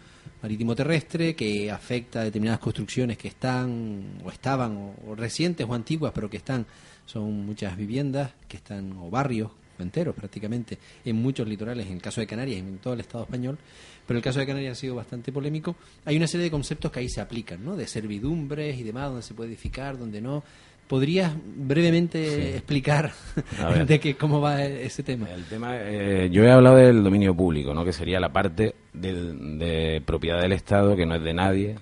[0.42, 6.12] marítimo terrestre que afecta a determinadas construcciones que están o estaban o recientes o antiguas,
[6.14, 6.66] pero que están
[7.06, 12.20] son muchas viviendas que están, o barrios enteros prácticamente, en muchos litorales, en el caso
[12.20, 13.58] de Canarias y en todo el Estado español,
[14.06, 15.76] pero el caso de Canarias ha sido bastante polémico.
[16.04, 17.76] Hay una serie de conceptos que ahí se aplican, ¿no?
[17.76, 20.42] De servidumbres y demás, donde se puede edificar, donde no.
[20.88, 23.12] ¿Podrías brevemente explicar
[23.86, 25.30] de que, cómo va ese tema?
[25.30, 27.84] El tema, eh, yo he hablado del dominio público, ¿no?
[27.84, 31.76] que sería la parte de propiedad del Estado que no es de nadie.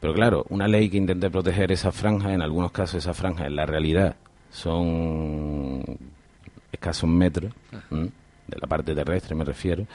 [0.00, 3.56] Pero claro, una ley que intente proteger esa franja, en algunos casos esa franja en
[3.56, 4.16] la realidad
[4.50, 5.82] son
[6.70, 7.52] escasos metros,
[8.46, 9.86] de la parte terrestre me refiero.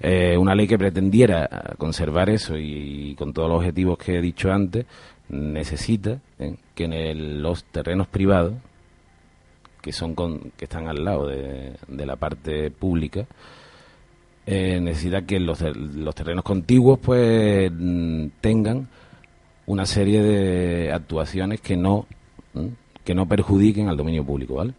[0.00, 4.50] Eh, una ley que pretendiera conservar eso y, con todos los objetivos que he dicho
[4.52, 4.86] antes,
[5.28, 8.54] necesita eh, que en los terrenos privados,
[9.80, 10.14] que son
[10.56, 13.26] que están al lado de, la parte pública,
[14.46, 17.70] eh, necesita que los, los terrenos contiguos pues
[18.40, 18.88] tengan
[19.66, 22.06] una serie de actuaciones que no
[23.04, 24.74] que no perjudiquen al dominio público, ¿vale?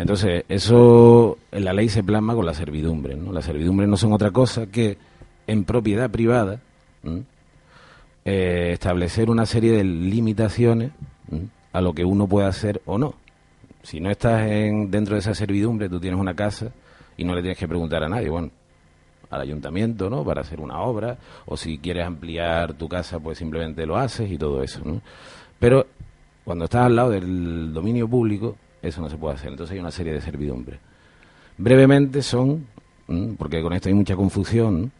[0.00, 3.32] Entonces, eso en la ley se plasma con la servidumbre, ¿no?
[3.34, 4.96] Las servidumbres no son otra cosa que
[5.46, 6.60] en propiedad privada
[8.24, 10.92] eh, establecer una serie de limitaciones
[11.74, 13.14] a lo que uno puede hacer o no.
[13.82, 16.72] Si no estás en, dentro de esa servidumbre, tú tienes una casa
[17.18, 18.50] y no le tienes que preguntar a nadie, bueno,
[19.28, 20.24] al ayuntamiento, ¿no?
[20.24, 24.38] Para hacer una obra, o si quieres ampliar tu casa, pues simplemente lo haces y
[24.38, 25.02] todo eso, ¿no?
[25.58, 25.86] Pero
[26.42, 29.50] cuando estás al lado del dominio público, eso no se puede hacer.
[29.50, 30.80] Entonces hay una serie de servidumbres.
[31.58, 32.66] Brevemente son,
[33.36, 34.92] porque con esto hay mucha confusión,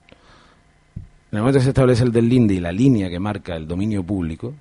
[1.32, 3.66] en el momento que se establece el del linde y la línea que marca el
[3.68, 4.54] dominio público,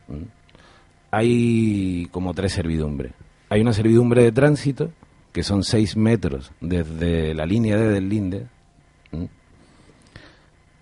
[1.12, 3.12] hay como tres servidumbres.
[3.49, 4.91] Hay una servidumbre de tránsito,
[5.34, 8.45] que son seis metros desde la línea de del linde,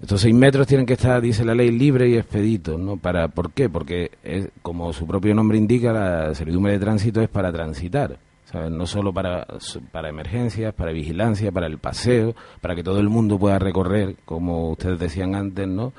[0.02, 2.97] estos seis metros tienen que estar, dice la ley, libre y expedito, ¿no?
[2.97, 3.67] Para, ¿Por qué?
[3.67, 8.19] Porque, es, como su propio nombre indica, la servidumbre de tránsito es para transitar,
[8.53, 9.45] No solo para,
[9.91, 14.71] para emergencias, para vigilancia, para el paseo, para que todo el mundo pueda recorrer, como
[14.71, 15.93] ustedes decían antes, ¿no?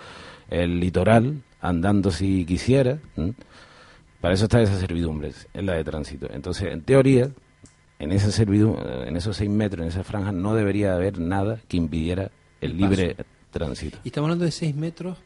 [0.48, 2.98] El litoral, andando si quisiera.
[4.20, 6.26] Para eso está esa servidumbre, es la de tránsito.
[6.32, 7.30] Entonces, en teoría,
[7.98, 11.76] en esa servidumbre, en esos seis metros, en esa franja, no debería haber nada que
[11.76, 12.30] impidiera
[12.60, 13.16] el, libre
[13.50, 13.98] tránsito.
[14.04, 15.18] Y estamos hablando de 6 metros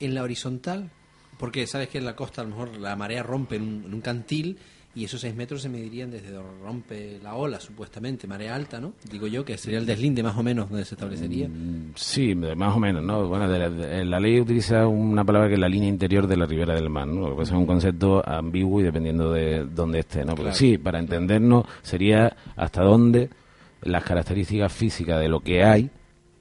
[0.00, 0.90] en la horizontal,
[1.38, 4.58] porque sabes que en la costa a lo mejor la marea rompe en un, cantil
[4.98, 8.94] y esos 6 metros se medirían desde donde rompe la ola, supuestamente, marea alta, ¿no?
[9.08, 11.48] Digo yo que sería el deslinde más o menos donde se establecería.
[11.48, 13.28] Mm, sí, más o menos, ¿no?
[13.28, 16.90] Bueno, la, ley utiliza una palabra que es la línea interior de la ribera del
[16.90, 17.32] mar, ¿no?
[17.36, 20.34] Pues es un concepto ambiguo y dependiendo de dónde esté, ¿no?
[20.34, 23.30] Pero sí, para entendernos sería hasta dónde
[23.82, 25.88] las características físicas de lo que hay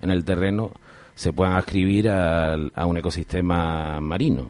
[0.02, 0.72] en el terreno
[1.14, 4.50] se puedan ascribir a, un ecosistema marino,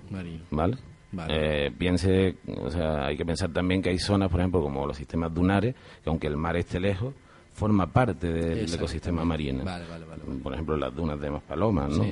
[0.49, 0.77] ¿vale?
[1.29, 4.97] Eh, piense, o sea, hay que pensar también que hay zonas, por ejemplo, como los
[4.97, 7.13] sistemas dunares, que aunque el mar esté lejos,
[7.53, 9.63] forma parte del ecosistema marino.
[10.43, 12.05] por ejemplo, las dunas de Maspalomas, ¿no?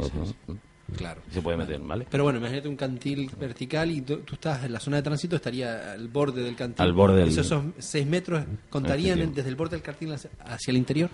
[0.97, 1.21] Claro.
[1.31, 2.05] Se puede meter, ¿vale?
[2.09, 5.93] Pero bueno, imagínate un cantil vertical y tú, estás en la zona de tránsito, estaría
[5.93, 6.85] al borde del cantil.
[6.85, 7.29] Al borde del...
[7.29, 11.09] ¿Esos seis metros contarían desde el borde del cantil hacia el interior?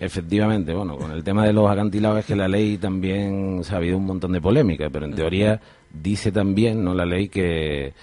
[0.00, 3.96] Efectivamente, bueno, con el tema de los acantilados es que la ley también, ha habido
[3.96, 5.60] un montón de polémica, pero en teoría
[5.92, 6.94] dice también, ¿no?
[6.94, 7.94] La ley que,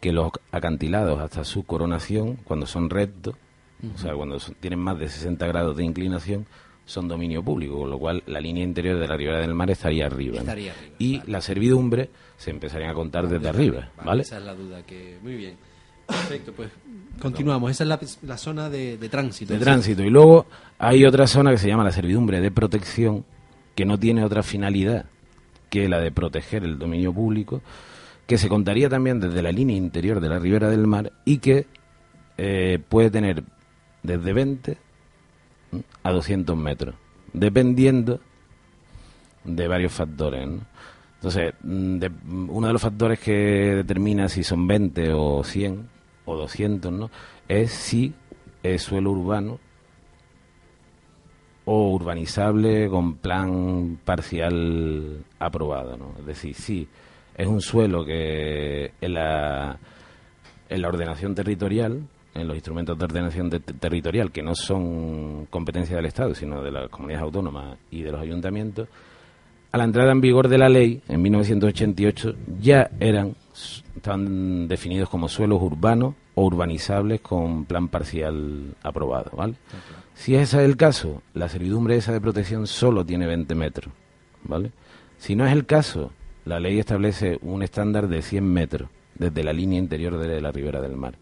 [0.00, 3.34] que los acantilados hasta su coronación, cuando son rectos,
[3.94, 6.46] o sea, cuando tienen más de 60 grados de inclinación,
[6.84, 10.06] son dominio público, con lo cual la línea interior de la ribera del mar estaría
[10.06, 10.42] arriba.
[10.98, 14.22] y la servidumbre se empezarían a contar desde arriba, ¿vale?
[14.22, 15.18] Esa es la duda que...
[15.22, 15.56] Muy bien.
[16.06, 16.70] Perfecto, pues
[17.22, 17.70] continuamos.
[17.70, 19.54] Esa es la, zona de, tránsito.
[19.54, 20.02] De tránsito.
[20.02, 20.46] Y luego
[20.78, 23.24] hay otra zona que se llama la servidumbre de protección,
[23.74, 25.06] que no tiene otra finalidad
[25.70, 27.62] que la de proteger el dominio público,
[28.26, 31.66] que se contaría también desde la línea interior de la ribera del mar y que
[32.36, 33.44] eh, puede tener
[34.02, 34.76] desde 20
[36.02, 36.94] a 200 metros,
[37.32, 38.20] dependiendo
[39.44, 40.46] de varios factores.
[41.14, 43.32] Entonces, mm, uno de los factores que
[43.76, 47.10] determina si son 20 o 100 o 200, ¿no?
[47.48, 48.14] Es si
[48.62, 49.58] es suelo urbano
[51.64, 56.14] o urbanizable con plan parcial aprobado, ¿no?
[56.18, 56.88] Es decir, si
[57.36, 59.78] es un suelo que en la,
[60.68, 62.02] en la ordenación territorial,
[62.34, 66.88] en los instrumentos de ordenación territorial, que no son competencia del Estado, sino de las
[66.88, 68.88] comunidades autónomas y de los ayuntamientos,
[69.70, 73.34] a la entrada en vigor de la ley, en 1988, ya eran,
[73.96, 79.54] estaban definidos como suelos urbanos o urbanizables con plan parcial aprobado, ¿vale?
[80.14, 83.92] Si ese es el caso, la servidumbre esa de protección solo tiene 20 metros,
[84.44, 84.72] ¿vale?
[85.18, 86.12] Si no es el caso,
[86.44, 90.80] la ley establece un estándar de 100 metros desde la línea interior de la ribera
[90.80, 91.14] del mar.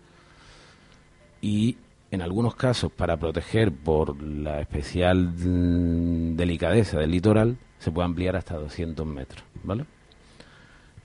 [1.42, 1.76] Y
[2.10, 8.36] en algunos casos, para proteger por la especial mm, delicadeza del litoral, se puede ampliar
[8.36, 9.84] hasta 200 metros, ¿vale?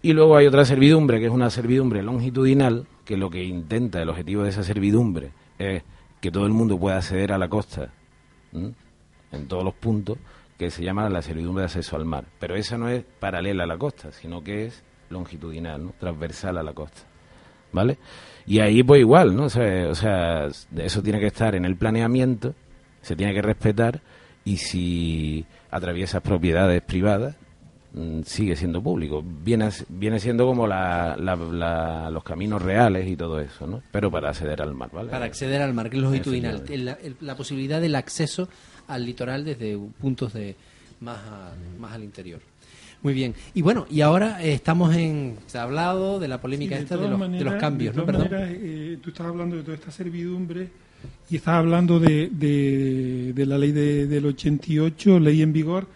[0.05, 4.09] Y luego hay otra servidumbre, que es una servidumbre longitudinal, que lo que intenta, el
[4.09, 5.81] objetivo de esa servidumbre, es
[6.21, 7.91] que todo el mundo pueda acceder a la costa
[8.53, 10.19] en todos los puntos,
[10.59, 12.25] que se llama la servidumbre de acceso al mar.
[12.39, 16.73] Pero esa no es paralela a la costa, sino que es longitudinal, transversal a la
[16.73, 17.01] costa.
[17.71, 17.97] ¿Vale?
[18.45, 19.45] Y ahí pues igual, ¿no?
[19.45, 22.53] O sea, o sea, eso tiene que estar en el planeamiento,
[23.01, 24.01] se tiene que respetar
[24.43, 27.37] y si atraviesas propiedades privadas,
[28.25, 29.23] sigue siendo público.
[29.23, 31.15] Viene, viene siendo como la,
[32.11, 33.81] los caminos reales y todo eso, ¿no?
[33.91, 35.09] Pero para acceder al mar, ¿vale?
[35.09, 36.63] Para acceder al mar, que es longitudinal.
[36.69, 38.47] La, la, posibilidad del acceso
[38.87, 40.55] al litoral desde puntos de
[41.01, 41.19] más,
[41.79, 42.39] más al interior.
[43.01, 43.35] Muy bien.
[43.53, 45.37] Y bueno, y ahora eh, estamos en.
[45.45, 48.05] Se ha hablado de la polémica esta de los, de los, cambios, ¿no?
[48.05, 48.29] Perdón.
[48.31, 50.69] Eh, tú estás hablando de toda esta servidumbre
[51.29, 55.87] y estás hablando de, de, la ley de, del 88, ley en vigor,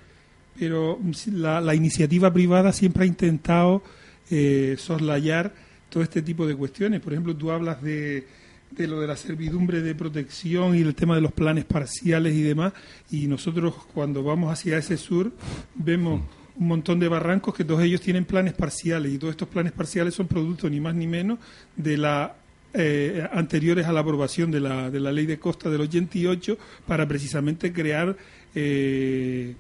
[0.60, 1.00] pero
[1.32, 3.82] la, la iniciativa privada siempre ha intentado
[4.30, 5.54] eh, soslayar
[5.90, 7.00] todo este tipo de cuestiones.
[7.00, 8.28] Por ejemplo, tú hablas de,
[8.72, 12.42] de lo de la servidumbre de protección y el tema de los planes parciales y
[12.42, 12.74] demás,
[13.10, 15.32] y nosotros cuando vamos hacia ese sur
[15.76, 16.22] vemos
[16.58, 20.14] un montón de barrancos que todos ellos tienen planes parciales y todos estos planes parciales
[20.14, 21.40] son producto ni más ni menos
[21.78, 22.36] de la
[22.74, 27.08] eh, anteriores a la aprobación de la, de la ley de costa del 88 para
[27.08, 28.16] precisamente crear
[28.54, 29.56] eh,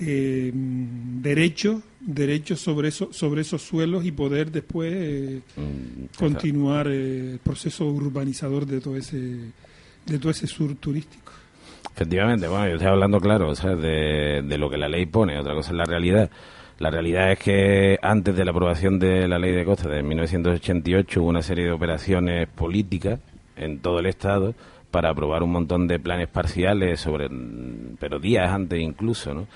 [0.00, 7.38] eh, derechos derechos sobre eso, sobre esos suelos y poder después eh, mm, continuar el
[7.42, 9.18] proceso urbanizador de todo ese
[10.06, 11.32] de todo ese sur turístico.
[11.94, 15.38] Efectivamente bueno yo estoy hablando claro o sea, de, de lo que la ley pone
[15.38, 16.30] otra cosa es la realidad.
[16.78, 21.20] La realidad es que antes de la aprobación de la ley de costa de 1988
[21.20, 23.20] hubo una serie de operaciones políticas
[23.56, 24.54] en todo el estado
[24.90, 27.28] para aprobar un montón de planes parciales sobre
[27.98, 29.46] pero días antes incluso no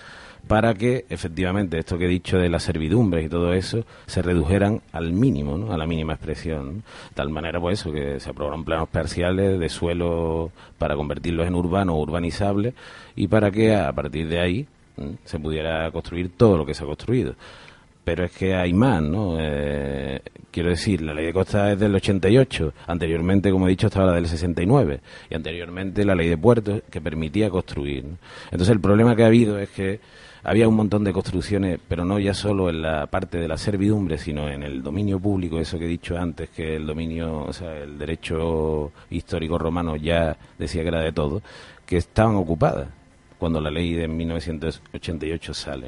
[0.46, 4.83] para que efectivamente esto que he dicho de las servidumbres y todo eso se redujeran
[4.92, 5.72] al mínimo, ¿no?
[5.72, 6.76] a la mínima expresión.
[6.76, 11.54] De tal manera, pues eso, que se aprobaron planos parciales de suelo para convertirlos en
[11.54, 12.74] urbanos o urbanizables
[13.16, 14.66] y para que a partir de ahí
[15.24, 17.35] se pudiera construir todo lo que se ha construido.
[18.04, 19.38] Pero es que hay más, ¿no?
[19.40, 24.09] Eh, quiero decir, la ley de costa es del 88, anteriormente, como he dicho, estaba
[24.09, 28.04] la del 69, y anteriormente la ley de puertos que permitía construir.
[28.50, 30.00] Entonces el problema que ha habido es que
[30.44, 34.18] había un montón de construcciones, pero no ya solo en la parte de la servidumbre,
[34.18, 37.78] sino en el dominio público, eso que he dicho antes, que el dominio, o sea,
[37.78, 41.42] el derecho histórico romano ya decía que era de todo,
[41.87, 42.88] que estaban ocupadas
[43.38, 45.87] cuando la ley de 1988 sale.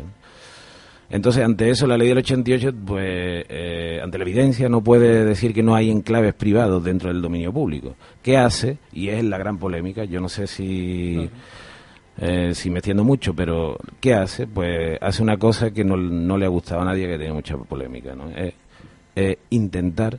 [1.09, 5.55] Entonces, ante eso, la ley del 88, pues, eh, ante la evidencia, no puede decir
[5.55, 7.95] que no hay enclaves privados dentro del dominio público.
[8.23, 8.79] ¿Qué hace?
[8.93, 10.05] Y es la gran polémica.
[10.05, 11.31] Yo no sé si
[12.19, 14.47] eh, si me extiendo mucho, pero ¿qué hace?
[14.47, 17.57] Pues hace una cosa que no, no le ha gustado a nadie, que tiene mucha
[17.59, 18.31] polémica, ¿no?
[18.31, 18.55] Es,
[19.51, 20.19] intentar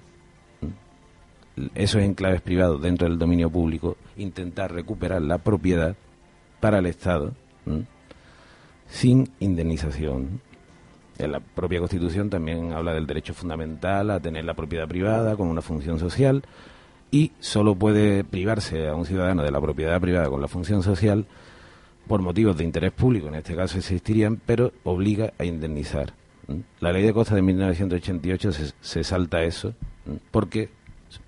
[1.76, 5.96] esos enclaves privados dentro del dominio público, intentar recuperar la propiedad
[6.60, 7.34] para el Estado
[8.88, 10.42] sin indemnización.
[11.20, 15.48] En la propia Constitución también habla del derecho fundamental a tener la propiedad privada con
[15.48, 16.44] una función social
[17.10, 21.26] y solo puede privarse a un ciudadano de la propiedad privada con la función social
[22.08, 26.14] por motivos de interés público, en este caso existirían, pero obliga a indemnizar.
[26.80, 29.74] La ley de costa de 1988 se, se salta eso
[30.32, 30.70] porque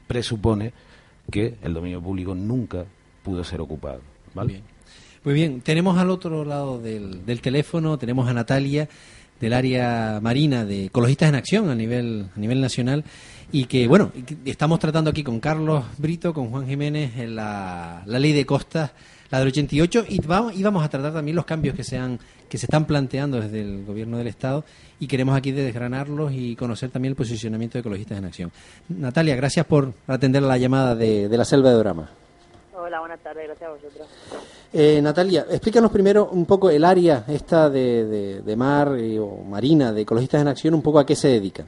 [0.07, 0.71] presupone
[1.29, 2.85] que el dominio público nunca
[3.23, 4.01] pudo ser ocupado.
[4.33, 8.87] Muy bien, tenemos al otro lado del, del teléfono, tenemos a Natalia
[9.39, 13.03] del área marina de Ecologistas en Acción a nivel, a nivel nacional
[13.51, 14.11] y que, bueno,
[14.45, 18.91] estamos tratando aquí con Carlos Brito, con Juan Jiménez, la, la ley de costas,
[19.31, 22.19] la del 88, y vamos, y vamos a tratar también los cambios que se, han,
[22.47, 24.63] que se están planteando desde el gobierno del Estado
[24.99, 28.51] y queremos aquí desgranarlos y conocer también el posicionamiento de Ecologistas en Acción.
[28.89, 32.09] Natalia, gracias por atender la llamada de, de la Selva de Drama.
[32.73, 34.07] Hola, buenas tardes, gracias a vosotros.
[34.71, 39.91] Eh, Natalia, explícanos primero un poco el área esta de, de, mar eh, o marina
[39.91, 41.65] de Ecologistas en Acción, un poco a qué se dedica.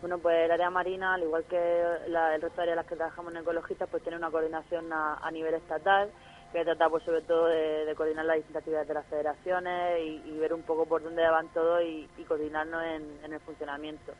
[0.00, 2.96] Bueno, pues el área marina, al igual que el resto de áreas en las que
[2.96, 6.10] trabajamos en Ecologistas, pues tiene una coordinación a, nivel estatal
[6.52, 10.54] que trata pues sobre todo de, coordinar las distintas actividades de las federaciones y, ver
[10.54, 14.12] un poco por dónde van todos y, coordinarnos en el funcionamiento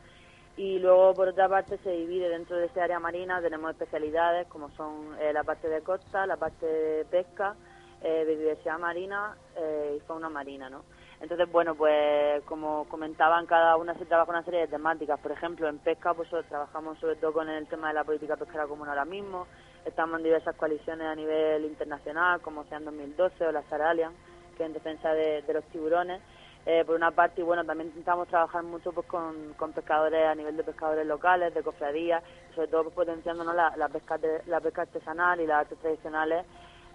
[0.59, 4.69] y luego por otra parte se divide dentro de ese área marina, tenemos especialidades como
[4.71, 7.55] son eh, la parte de costa, la parte de pesca,
[8.01, 10.83] eh, biodiversidad marina eh, y fauna marina, ¿no?
[11.21, 15.19] Entonces, bueno, pues como comentaban, cada una se trabaja una serie de temáticas.
[15.19, 18.67] Por ejemplo, en pesca, pues trabajamos sobre todo con el tema de la política pesquera
[18.67, 19.47] común ahora mismo.
[19.85, 24.13] Estamos en diversas coaliciones a nivel internacional, como sean 2012 o la Saralian,
[24.55, 26.21] que es en defensa de los tiburones.
[26.65, 30.57] Eh, por una parte, y bueno, también intentamos trabajar mucho pues con, pescadores a nivel
[30.57, 32.21] de pescadores locales, de cofradías,
[32.53, 36.45] sobre todo pues, potenciándonos la, la, pesca la pesca artesanal y las artes tradicionales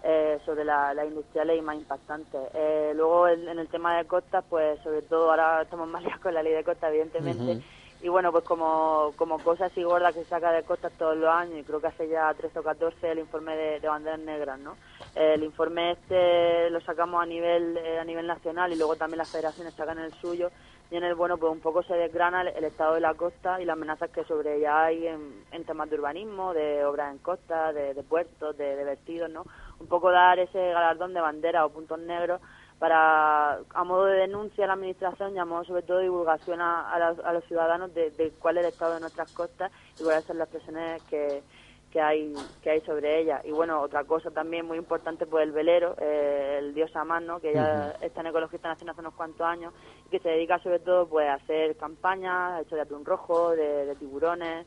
[0.07, 2.41] eh, sobre las la industriales y más impactantes.
[2.53, 6.35] Eh, luego en, el tema de costas, pues sobre todo ahora estamos más lejos con
[6.35, 7.63] la ley de costas, evidentemente,
[8.03, 11.31] y bueno, pues como, como cosa así gorda que se saca de costas todos los
[11.31, 14.77] años, y creo que hace ya 13 o 14 el informe de, banderas negras, ¿no?
[15.15, 19.31] El informe este lo sacamos a nivel eh, a nivel nacional y luego también las
[19.31, 20.51] federaciones sacan el suyo
[20.91, 23.65] y en el bueno pues un poco se desgrana el, estado de la costa y
[23.65, 27.95] las amenazas que sobre ella hay en, temas de urbanismo, de obras en costa, de,
[28.03, 29.47] puertos, de, de vertidos, ¿no?
[29.81, 32.41] Un poco dar ese galardón de bandera o puntos negros
[32.79, 36.61] para a modo de denuncia a la administración y a modo sobre todo de divulgación
[36.61, 40.49] a, los ciudadanos de, cuál es el estado de nuestras costas y cuáles son las
[40.49, 41.43] presiones que,
[41.95, 43.45] que hay que hay sobre ellas.
[43.45, 47.55] Y bueno otra cosa también muy importante pues el velero eh, el dios Amán que
[47.55, 49.73] ya está en ecologista nacional hace unos cuantos años
[50.07, 53.95] y que se dedica sobre todo pues a hacer campañas hecho de atún rojo de,
[53.99, 54.67] tiburones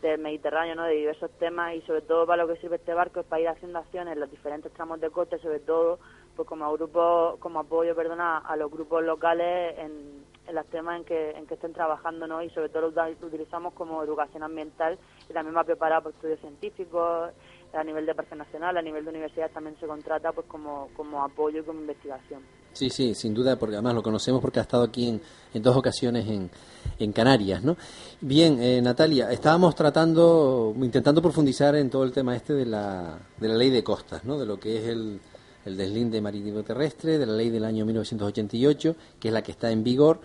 [0.00, 0.84] del Mediterráneo, ¿no?
[0.84, 3.48] de diversos temas y sobre todo para lo que sirve este barco es para ir
[3.48, 5.98] haciendo acciones en los diferentes tramos de coste, sobre todo
[6.36, 10.24] pues como grupo, como apoyo, perdona, a los grupos locales en,
[10.54, 12.40] los temas en que, en que estén trabajando, ¿no?
[12.42, 17.32] Y sobre todo lo, utilizamos como educación ambiental y también va preparado por estudios científicos,
[17.72, 21.22] a nivel de parque nacional, a nivel de universidades también se contrata pues como, como
[21.22, 22.42] apoyo y como investigación.
[22.72, 25.20] Sí, sí, sin duda, porque además lo conocemos porque ha estado aquí en,
[25.52, 26.50] en dos ocasiones en,
[26.98, 27.76] en Canarias, ¿no?
[28.20, 33.48] Bien, eh, Natalia, estábamos tratando, intentando profundizar en todo el tema este de la, de
[33.48, 34.38] la ley de costas, ¿no?
[34.38, 35.20] De lo que es el,
[35.64, 39.70] el deslinde marítimo terrestre, de la ley del año 1988, que es la que está
[39.70, 40.20] en vigor,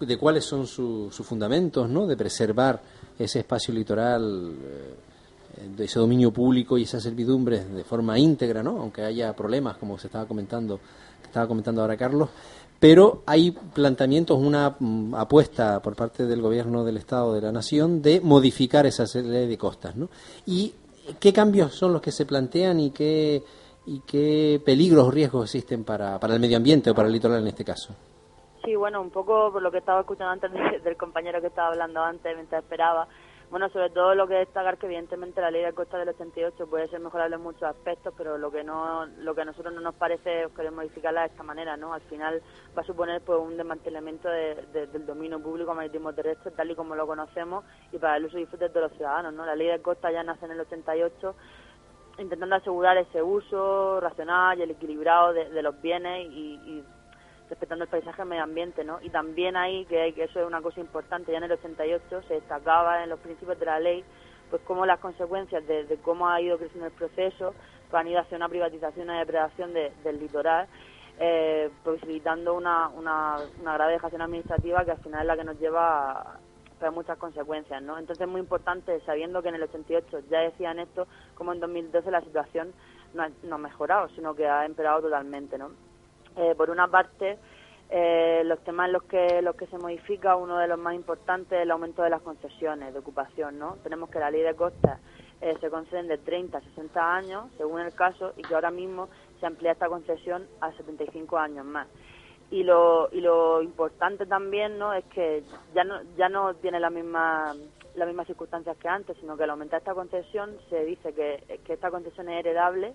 [0.00, 2.06] de cuáles son sus fundamentos, ¿no?
[2.06, 2.80] De preservar
[3.18, 8.80] ese espacio litoral, eh, de ese dominio público y esas servidumbres de forma íntegra, ¿no?
[8.80, 10.80] Aunque haya problemas, como se estaba comentando,
[11.46, 12.30] comentando ahora Carlos,
[12.80, 18.02] pero hay planteamientos, una mm, apuesta por parte del gobierno del Estado de la Nación
[18.02, 20.08] de modificar esa ley de costas, ¿no?
[20.46, 20.74] Y
[21.20, 23.42] qué cambios son los que se plantean y qué
[23.86, 27.40] y qué peligros o riesgos existen para, para el medio ambiente o para el litoral
[27.40, 27.94] en este caso.
[28.62, 30.50] Sí, bueno, un poco por lo que estaba escuchando antes
[30.84, 33.08] del compañero que estaba hablando antes mientras esperaba.
[33.50, 36.88] Bueno, sobre todo lo que destacar que evidentemente la ley de costa del 88 puede
[36.88, 39.94] ser mejorable en muchos aspectos, pero lo que no lo que a nosotros no nos
[39.94, 41.94] parece es querer modificarla de esta manera, ¿no?
[41.94, 42.42] Al final
[42.76, 47.06] va a suponer pues un desmantelamiento del dominio público marítimo terrestre tal y como lo
[47.06, 49.46] conocemos y para el uso y disfrute de los ciudadanos, ¿no?
[49.46, 51.34] La ley de costa ya nace en el 88
[52.18, 56.84] intentando asegurar ese uso racional y el equilibrado de, los bienes y,
[57.48, 58.98] respetando el paisaje y el medio ambiente, ¿no?
[59.02, 62.34] Y también ahí, que, que eso es una cosa importante, ya en el 88 se
[62.34, 64.04] destacaba en los principios de la ley,
[64.50, 67.54] pues cómo las consecuencias de, cómo ha ido creciendo el proceso
[67.90, 70.66] pues han ido hacia una privatización, una depredación del litoral,
[71.18, 76.10] eh, posibilitando una, una, grave dejación administrativa que al final es la que nos lleva
[76.12, 76.38] a,
[76.78, 77.98] trae muchas consecuencias, ¿no?
[77.98, 82.10] Entonces es muy importante, sabiendo que en el 88 ya decían esto, como en 2012
[82.10, 82.72] la situación
[83.14, 85.70] no ha, no ha mejorado, sino que ha empeorado totalmente, ¿no?
[86.38, 87.36] Eh, por una parte,
[87.90, 91.52] eh, los temas en los que, los que se modifica, uno de los más importantes
[91.52, 93.76] es el aumento de las concesiones de ocupación, ¿no?
[93.82, 95.00] Tenemos que la ley de costas
[95.40, 99.08] eh, se conceden de 30 a 60 años, según el caso, y que ahora mismo
[99.40, 101.88] se amplía esta concesión a 75 años más
[102.50, 105.42] y lo, y lo importante también no es que
[105.74, 107.54] ya no ya no tiene la misma
[107.94, 111.74] las mismas circunstancias que antes sino que al aumentar esta concesión se dice que, que
[111.74, 112.94] esta concesión es heredable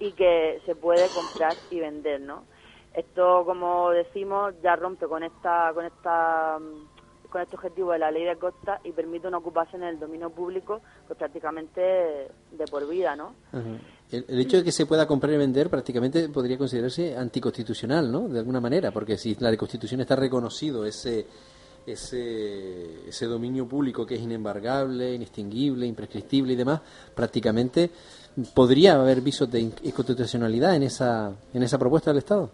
[0.00, 2.44] y que se puede comprar y vender no
[2.94, 6.58] Esto, como decimos, ya rompe con esta con esta
[7.30, 10.30] con este objetivo de la ley de costa y permite una ocupación en el dominio
[10.30, 13.34] público pues prácticamente de por vida, ¿no?
[14.10, 18.28] El, hecho de que se pueda comprar y vender prácticamente podría considerarse anticonstitucional, ¿no?
[18.28, 21.26] De alguna manera, porque si la Constitución está reconocido ese
[21.86, 26.80] ese, ese dominio público que es inembargable, inextinguible, imprescriptible y demás,
[27.14, 27.90] prácticamente
[28.54, 32.50] podría haber visos de inconstitucionalidad en esa en esa propuesta del Estado.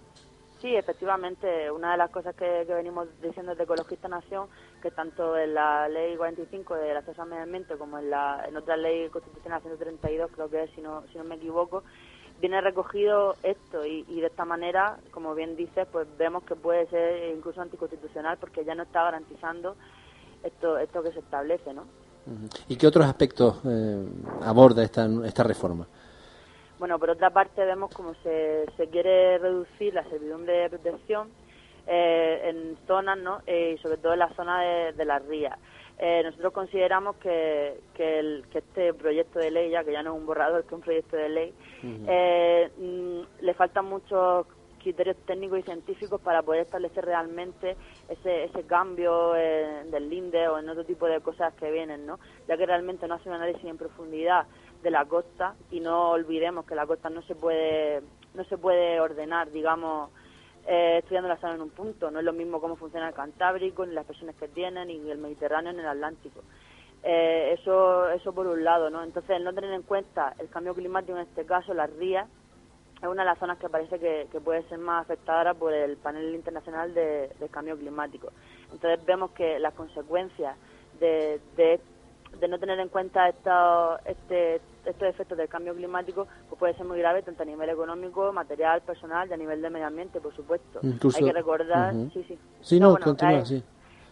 [0.60, 4.48] Sí, efectivamente, una de las cosas que, venimos diciendo desde Ecologista Nación,
[4.82, 8.56] que tanto en la ley 45 de acceso al medio ambiente como en, la, en
[8.56, 11.84] otra ley constitucional 132, creo que es, si no, si no me equivoco,
[12.40, 17.34] viene recogido esto y, de esta manera, como bien dices, pues vemos que puede ser
[17.36, 19.76] incluso anticonstitucional porque ya no está garantizando
[20.42, 21.84] esto, esto que se establece, ¿no?
[22.68, 24.04] ¿Y qué otros aspectos eh,
[24.42, 25.86] aborda esta, esta reforma?
[26.78, 31.28] Bueno, por otra parte vemos cómo se, se quiere reducir la servidumbre de protección
[31.86, 33.40] eh, en zonas, ¿no?
[33.46, 35.58] Eh, y sobre todo en la zona de, de las rías.
[35.98, 40.14] Eh, nosotros consideramos que, que, el, que, este proyecto de ley, ya que ya no
[40.14, 44.46] es un borrador, que es un proyecto de ley, mm, le faltan muchos
[44.86, 47.76] criterios técnicos y científicos para poder establecer realmente
[48.08, 52.20] ese, ese cambio del linde o en otro tipo de cosas que vienen, ¿no?
[52.46, 54.46] Ya que realmente no hace un análisis en profundidad
[54.84, 58.00] de la costa y no olvidemos que la costa no se puede
[58.34, 60.10] no se puede ordenar digamos
[60.68, 62.12] eh, estudiando la zona en un punto.
[62.12, 65.18] No es lo mismo cómo funciona el Cantábrico ni las presiones que tienen ni el
[65.18, 66.42] Mediterráneo ni el Atlántico.
[67.02, 71.18] Eh, eso eso por un lado no entonces no tener en cuenta el cambio climático
[71.18, 72.28] en este caso las rías
[72.96, 76.34] es una de las zonas que parece que, puede ser más afectada por el panel
[76.34, 78.32] internacional de, del cambio climático
[78.72, 80.56] entonces vemos que las consecuencias
[81.00, 81.80] de, de
[82.40, 86.86] de no tener en cuenta estos, este, estos efectos del cambio climático, pues puede ser
[86.86, 90.34] muy grave tanto a nivel económico, material, personal y a nivel de medio ambiente, por
[90.34, 90.80] supuesto.
[90.82, 92.38] hay que recordar, sí, sí.
[92.60, 93.62] Sí, no, continúa, sí.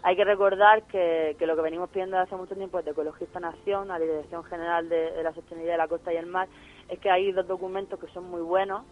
[0.03, 3.91] Hay que recordar que, que, lo que venimos pidiendo hace mucho tiempo desde Ecologista Nación,
[3.91, 6.47] a la Dirección General de, la Sostenibilidad de la Costa y el Mar,
[6.89, 8.85] es que hay dos documentos que son muy buenos,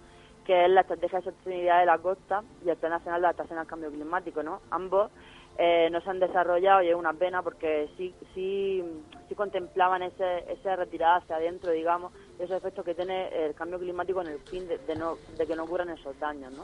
[0.45, 3.59] que es la Estrategia de Sostenibilidad de la Costa y el Plan Nacional de Adaptación
[3.59, 4.61] al Cambio Climático, ¿no?
[4.71, 5.11] Ambos
[5.59, 8.83] eh, no se han desarrollado y es una pena porque sí sí
[9.29, 13.79] sí contemplaban ese, esa retirada hacia adentro, digamos, de esos efectos que tiene el cambio
[13.79, 16.63] climático en el fin de, no, de que no ocurran esos daños, ¿no?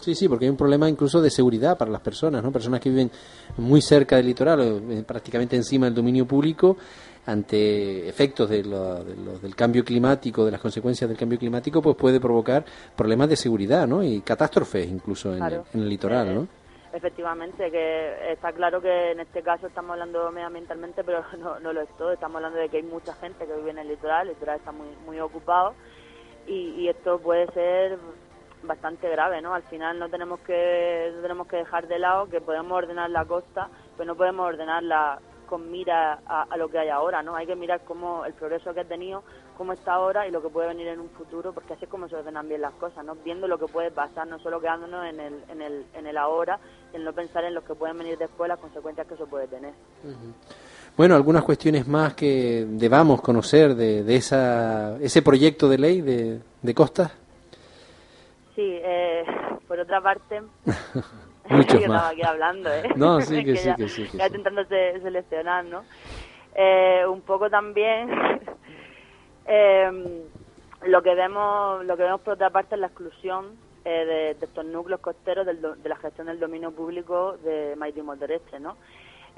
[0.00, 2.50] Sí, sí, porque hay un problema incluso de seguridad para las personas, ¿no?
[2.50, 3.10] Personas que viven
[3.58, 6.76] muy cerca del litoral, eh, prácticamente encima del dominio público,
[7.26, 12.20] ante efectos de lo, del cambio climático, de las consecuencias del cambio climático, pues puede
[12.20, 12.64] provocar
[12.96, 14.02] problemas de seguridad, ¿no?
[14.02, 16.48] Y catástrofes incluso en, el, en el litoral, eh, ¿no?
[16.92, 21.82] Efectivamente, que está claro que en este caso estamos hablando medioambientalmente, pero no, no lo
[21.82, 22.12] es todo.
[22.12, 24.72] Estamos hablando de que hay mucha gente que vive en el litoral, el litoral está
[24.72, 25.74] muy, muy ocupado
[26.46, 27.98] y, esto puede ser
[28.62, 29.54] bastante grave, ¿no?
[29.54, 33.24] Al final no tenemos que no tenemos que dejar de lado que podemos ordenar la
[33.24, 35.20] costa, pero no podemos ordenarla
[35.50, 37.34] con mira a, lo que hay ahora, ¿no?
[37.34, 39.24] Hay que mirar cómo el progreso que ha tenido,
[39.58, 42.08] cómo está ahora y lo que puede venir en un futuro, porque así es como
[42.08, 43.16] se ordenan bien las cosas, ¿no?
[43.16, 46.60] Viendo lo que puede pasar, no solo quedándonos en el, en el, en el ahora,
[46.92, 49.74] en no pensar en lo que pueden venir después, las consecuencias que eso puede tener.
[50.96, 56.40] Bueno, algunas cuestiones más que debamos conocer de, de esa, ese proyecto de ley de,
[56.62, 57.10] de Costas.
[58.54, 59.24] Sí, eh,
[59.66, 60.42] por otra parte,
[61.56, 61.96] Muchos que más.
[61.96, 62.88] estaba aquí hablando, ¿eh?
[62.94, 64.08] No, sí, que, sí, que sí.
[64.12, 65.82] ya intentando seleccionar, ¿no?
[66.54, 68.08] Eh, un poco también
[69.46, 70.22] eh,
[70.86, 74.64] lo que vemos lo que vemos por otra parte es la exclusión eh, de, estos
[74.64, 78.76] núcleos costeros del, de la gestión del dominio público de marítimo terrestre, ¿no?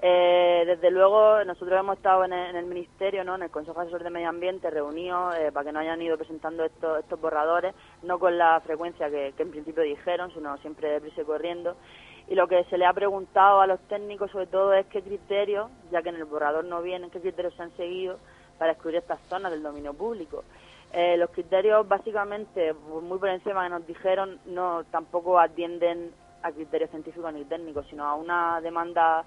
[0.04, 3.36] Eh, desde luego, nosotros hemos estado en el, Ministerio, ¿no?
[3.36, 6.64] en el Consejo Asesor de Medio Ambiente, reunidos eh, para que no hayan ido presentando
[6.64, 7.72] estos, estos borradores,
[8.02, 11.76] no con la frecuencia que, en principio dijeron, sino siempre deprisa y corriendo.
[12.26, 15.70] Y lo que se le ha preguntado a los técnicos, sobre todo, es qué criterios,
[15.92, 18.18] ya que en el borrador no vienen, qué criterios se han seguido
[18.58, 20.42] para excluir estas zonas del dominio público.
[20.92, 26.10] Eh, los criterios, básicamente, muy por encima que nos dijeron, no tampoco atienden
[26.42, 29.24] a criterios científicos ni técnicos, sino a una demanda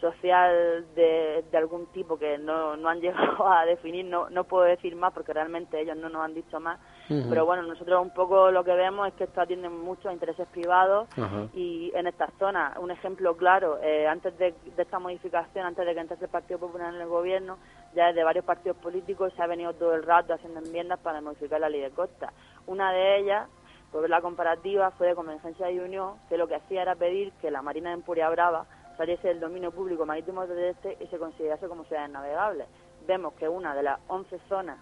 [0.00, 4.64] social de, de algún tipo que no, no han llegado a definir, no, no puedo
[4.64, 6.78] decir más porque realmente ellos no nos han dicho más,
[7.08, 10.46] pero bueno, nosotros un poco lo que vemos es que esto atiende mucho a intereses
[10.48, 11.08] privados
[11.54, 16.00] y en estas zonas, un ejemplo claro, eh, antes de, esta modificación, antes de que
[16.00, 17.56] entrase el Partido Popular en el gobierno,
[17.94, 21.60] ya desde varios partidos políticos se ha venido todo el rato haciendo enmiendas para modificar
[21.60, 22.32] la ley de costa.
[22.66, 23.48] Una de ellas,
[23.90, 27.32] por ver la comparativa, fue de Convergencia y Unión, que lo que hacía era pedir
[27.40, 28.66] que la Marina de Empuria Brava
[28.98, 32.66] saliese del dominio público marítimo este y se considerase como ciudades navegables.
[33.06, 34.78] Vemos que una de las 11 zonas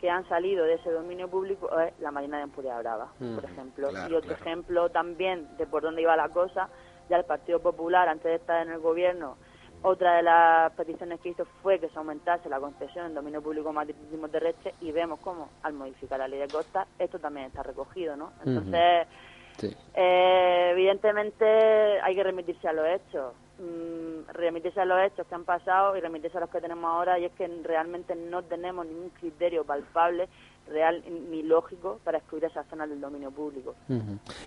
[0.00, 3.90] que han salido de ese dominio público es la Marina de Empuria Brava, por ejemplo.
[4.08, 6.68] y otro ejemplo también de por dónde iba la cosa,
[7.08, 9.36] ya el Partido Popular, antes de estar en el gobierno,
[9.82, 13.72] otra de las peticiones que hizo fue que se aumentase la concesión en dominio público
[13.72, 18.16] marítimo terrestre y vemos cómo al modificar la ley de costas esto también está recogido,
[18.16, 18.32] ¿no?
[18.44, 19.06] Entonces,
[19.94, 23.34] eh, evidentemente hay que remitirse a los hechos.
[23.60, 27.18] Mm, remitirse a los hechos que han pasado y remitirse a los que tenemos ahora
[27.18, 30.30] y es que realmente no tenemos ningún criterio palpable
[30.66, 33.74] real ni lógico para excluir esas zonas del dominio público.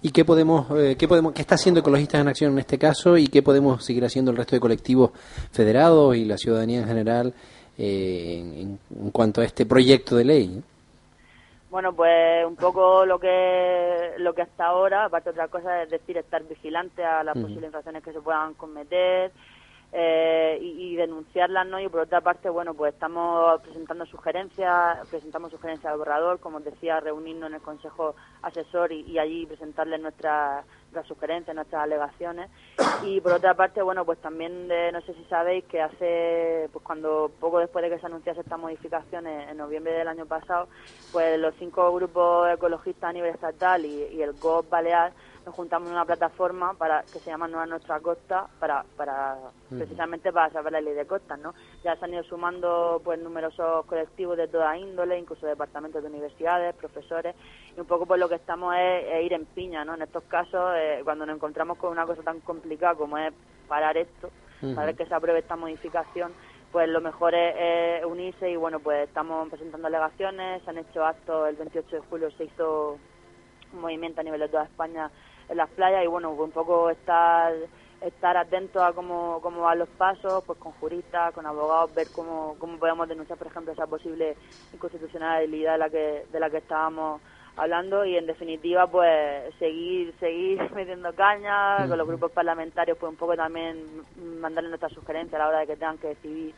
[0.02, 3.16] ¿Y qué podemos, eh, qué podemos, qué está haciendo Ecologistas en Acción en este caso
[3.16, 5.12] y qué podemos seguir haciendo el resto de colectivos
[5.52, 7.34] federados y la ciudadanía en general
[7.78, 10.64] eh, en, cuanto a este proyecto de ley?
[11.74, 15.90] Bueno, pues un poco lo que lo que hasta ahora, aparte de otra cosa, es
[15.90, 19.32] decir, estar vigilante a las posibles infracciones que se puedan cometer
[19.92, 21.80] eh, y, denunciarlas, ¿no?
[21.80, 26.64] Y por otra parte, bueno, pues estamos presentando sugerencias, presentamos sugerencias al borrador, como os
[26.64, 28.14] decía, reunirnos en el Consejo
[28.44, 30.68] Asesor y, allí presentarles nuestras,
[31.08, 32.50] sugerencias, nuestras alegaciones.
[33.04, 37.32] Y por otra parte, bueno, pues también no sé si sabéis que hace, pues cuando
[37.40, 40.68] poco después de que se anunciase estas modificaciones en noviembre del año pasado,
[41.12, 45.14] pues los cinco grupos ecologistas a nivel estatal y, y el GOP Balear
[45.46, 49.38] nos juntamos en una plataforma para que se llama Nueva Nuestra Costa para, para
[49.70, 51.54] precisamente para saber la ley de costas, ¿no?
[51.84, 56.76] Ya se han ido sumando pues numerosos colectivos de toda índole, incluso departamentos de universidades,
[56.76, 57.36] profesores,
[57.76, 59.96] y un poco pues lo que estamos es, ir en piña, ¿no?
[59.96, 63.34] En estos casos, eh, cuando nos encontramos con una cosa tan complicada como es
[63.68, 64.30] parar esto,
[64.76, 66.32] para ver que se apruebe esta modificación,
[66.72, 71.50] pues lo mejor es, unirse y bueno, pues estamos presentando alegaciones, se han hecho actos,
[71.50, 72.98] el 28 de julio se hizo
[73.74, 75.12] un movimiento a nivel de toda España
[75.50, 77.54] en las playas y bueno, un poco estar
[78.04, 82.56] estar atentos a cómo, cómo van los pasos, pues con juristas, con abogados, ver cómo,
[82.60, 84.36] cómo podemos denunciar, por ejemplo, esa posible
[84.74, 87.22] inconstitucionalidad de la que, de la que estábamos
[87.56, 93.16] hablando y en definitiva pues seguir seguir metiendo caña con los grupos parlamentarios pues un
[93.16, 93.78] poco también
[94.42, 96.56] mandarle nuestras sugerencias a la hora de que tengan que decidir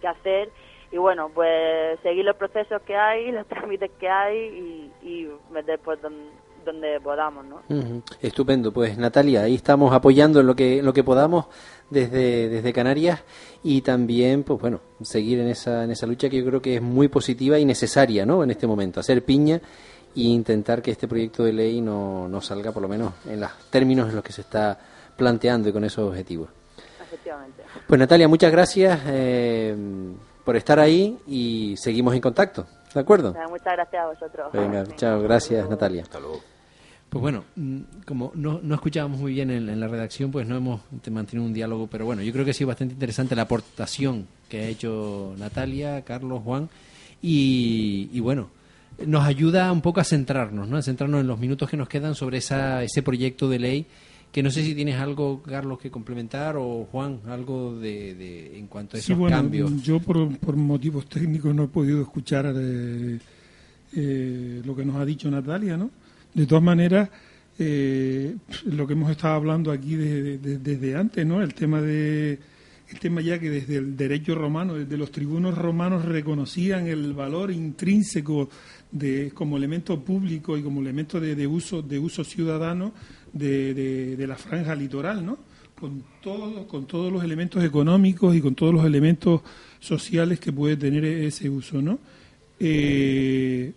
[0.00, 0.50] qué hacer.
[0.92, 4.38] Y bueno pues seguir los procesos que hay los trámites que hay
[5.02, 6.30] y, y meter pues donde,
[6.66, 7.62] donde podamos, ¿no?
[8.20, 11.46] Estupendo, pues Natalia, ahí estamos apoyando en lo que, lo que podamos
[11.88, 13.22] desde, desde Canarias
[13.62, 16.82] y también, pues bueno, seguir en esa, en esa lucha que yo creo que es
[16.82, 18.44] muy positiva y necesaria, ¿no?
[18.44, 19.56] En este momento, hacer piña
[20.14, 23.50] e intentar que este proyecto de ley no, no salga, por lo menos en los
[23.70, 24.78] términos en los que se está
[25.16, 26.50] planteando y con esos objetivos.
[27.00, 27.62] Efectivamente.
[27.86, 29.74] Pues Natalia, muchas gracias eh,
[30.44, 32.66] por estar ahí y seguimos en contacto.
[32.92, 33.34] ¿De acuerdo?
[33.50, 34.52] Muchas gracias a vosotros.
[34.52, 36.02] Venga, chao, gracias Natalia.
[36.02, 36.55] Hasta luego.
[37.16, 40.82] Pues bueno, mm, como no, no escuchábamos muy bien en, la redacción, pues no hemos
[41.10, 44.60] mantenido un diálogo, pero bueno, yo creo que ha sido bastante interesante la aportación que
[44.60, 46.68] ha hecho Natalia, Carlos, Juan,
[47.22, 48.50] y, bueno,
[49.06, 50.76] nos ayuda un poco a centrarnos, ¿no?
[50.76, 53.86] A centrarnos en los minutos que nos quedan sobre esa, ese proyecto de ley,
[54.30, 58.96] que no sé si tienes algo, Carlos, que complementar, o Juan, algo de, en cuanto
[58.96, 59.82] a esos sí, bueno, cambios.
[59.82, 63.18] Yo por, por motivos técnicos no he podido escuchar eh,
[63.94, 65.90] eh, lo que nos ha dicho Natalia, ¿no?
[66.36, 67.08] De todas maneras,
[67.58, 71.42] eh, lo que hemos estado hablando aquí desde antes, ¿no?
[71.42, 72.38] El tema de
[72.90, 77.50] el tema ya que desde el derecho romano, desde los tribunos romanos reconocían el valor
[77.50, 78.50] intrínseco
[78.92, 82.92] de como elemento público y como elemento de, uso de uso ciudadano
[83.32, 83.72] de,
[84.14, 85.38] de, la franja litoral, ¿no?
[85.74, 89.40] Con todo, con todos los elementos económicos y con todos los elementos
[89.80, 91.98] sociales que puede tener ese uso, ¿no?
[92.60, 93.72] Eh,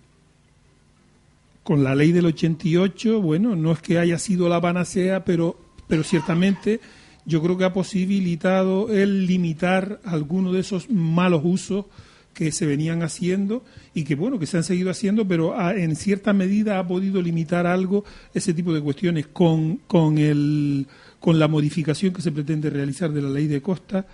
[1.70, 5.56] con la ley del 88, bueno, no es que haya sido la panacea, pero,
[5.88, 6.80] pero ciertamente
[7.28, 11.86] yo creo que ha posibilitado el limitar algunos de esos malos usos
[12.34, 13.64] que se venían haciendo
[13.94, 17.68] y que bueno que se han seguido haciendo pero en cierta medida ha podido limitar
[17.68, 18.04] algo
[18.34, 20.88] ese tipo de cuestiones con con el
[21.20, 24.08] con la modificación que se pretende realizar de la ley de costa.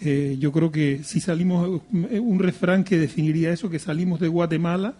[0.00, 4.94] Eh, yo creo que si salimos un refrán que definiría eso que salimos de Guatemala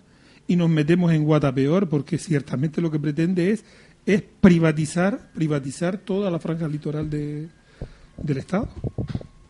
[0.47, 3.64] y nos metemos en Guatapeor porque ciertamente lo que pretende es,
[4.07, 7.49] es privatizar, privatizar toda la franja litoral de,
[8.16, 8.68] del Estado.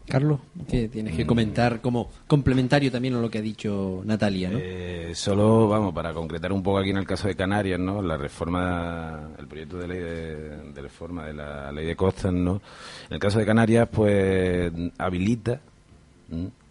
[0.07, 4.51] Carlos, ¿qué tienes que comentar como complementario también a lo que ha dicho Natalia?
[4.51, 4.59] ¿no?
[4.61, 8.03] Eh, solo, vamos, para concretar un poco aquí en el caso de Canarias, ¿no?
[8.03, 12.61] La reforma, el proyecto de ley de, reforma de la ley de costas, ¿no?
[13.09, 15.61] En el caso de Canarias, pues habilita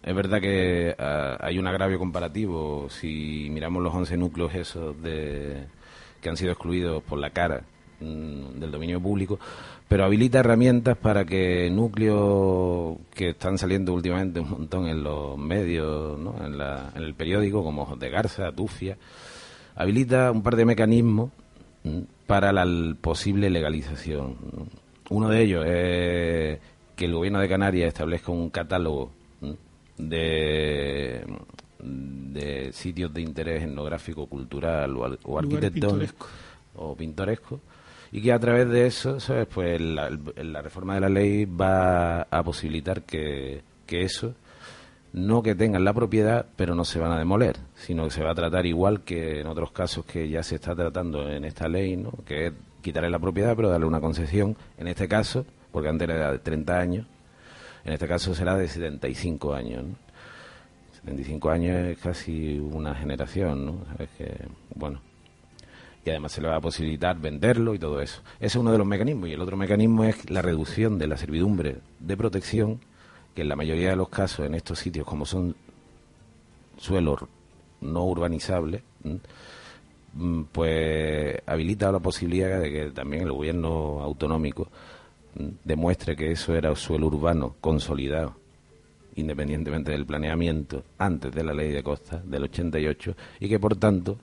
[0.02, 2.88] es verdad que ah, hay un agravio comparativo.
[2.90, 5.64] Si miramos los 11 núcleos esos de,
[6.20, 7.62] que han sido excluidos por la cara
[8.00, 9.38] mm, del dominio público,
[9.88, 16.18] pero habilita herramientas para que núcleos que están saliendo últimamente un montón en los medios,
[16.44, 18.96] en, la, en el periódico, como Ojos de Garza, Tufia,
[19.76, 21.30] habilita un par de mecanismos
[21.84, 22.66] mm, para la
[23.00, 24.36] posible legalización.
[25.10, 26.58] Uno de ellos es
[26.96, 29.12] que el gobierno de Canarias establezca un catálogo
[29.98, 31.24] de,
[31.80, 36.26] de sitios de interés etnográfico, cultural o, arquitectónico
[36.74, 37.60] o pintoresco
[38.10, 39.16] y que a través de eso,
[39.52, 44.34] pues la, la, reforma de la ley va a posibilitar que, que eso
[45.12, 48.30] no que tengan la propiedad, pero no se van a demoler, sino que se va
[48.30, 51.96] a tratar igual que en otros casos que ya se está tratando en esta ley,
[51.96, 52.12] ¿no?
[52.26, 56.32] que es quitarle la propiedad, pero darle una concesión, en este caso, porque antes era
[56.32, 57.06] de 30 años,
[57.84, 59.84] en este caso será de 75 años.
[59.84, 59.94] ¿no?
[60.92, 63.84] 75 años es casi una generación, ¿no?
[63.86, 65.00] ¿Sabes que, bueno,
[66.04, 68.22] y además se le va a posibilitar venderlo y todo eso.
[68.36, 69.28] Ese es uno de los mecanismos.
[69.28, 72.80] Y el otro mecanismo es la reducción de la servidumbre de protección,
[73.34, 75.54] que en la mayoría de los casos en estos sitios, como son
[76.76, 77.20] suelos
[77.80, 78.82] no urbanizables,
[80.14, 84.68] mm, pues habilita la posibilidad de que también el gobierno autonómico
[85.64, 88.36] demuestre que eso era suelo urbano consolidado
[89.14, 94.18] independientemente del planeamiento antes de la ley de costa del 88 y que por tanto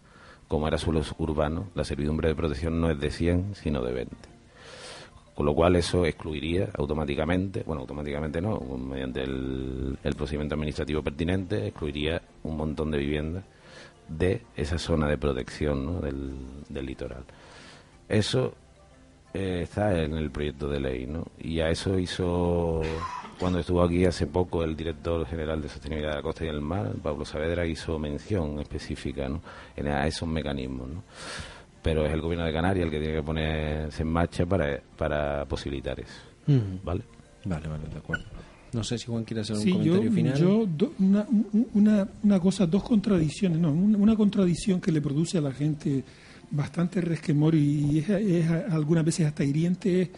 [0.50, 4.16] como era suelo urbano, la servidumbre de protección no es de 100, sino de 20.
[5.36, 12.22] Con lo cual eso excluiría automáticamente, bueno, automáticamente no, mediante el, procedimiento administrativo pertinente, excluiría
[12.44, 13.44] un montón de viviendas
[14.08, 16.34] de esa zona de protección del,
[16.68, 17.24] del litoral.
[18.10, 18.56] Eso
[19.34, 21.26] eh, está en el proyecto de ley, ¿no?
[21.40, 22.82] Y a eso hizo,
[23.40, 26.62] cuando estuvo aquí hace poco el director general de Sostenibilidad de la Costa y del
[26.62, 29.42] Mar, Pablo Saavedra, hizo mención específica, ¿no?
[29.76, 31.04] En a esos mecanismos, ¿no?
[31.82, 35.46] Pero es el gobierno de Canarias el que tiene que ponerse en marcha para, para
[35.46, 36.22] posibilitar eso,
[36.84, 37.04] ¿vale?
[37.46, 38.26] Vale, vale, de acuerdo.
[38.74, 40.38] No sé si Juan quiere hacer un comentario final.
[40.38, 40.68] Yo,
[41.00, 41.26] una,
[41.74, 46.04] una, una, cosa, dos contradicciones, no, una contradicción que le produce a la gente
[46.52, 50.12] bastante resquemor y es, algunas veces hasta hiriente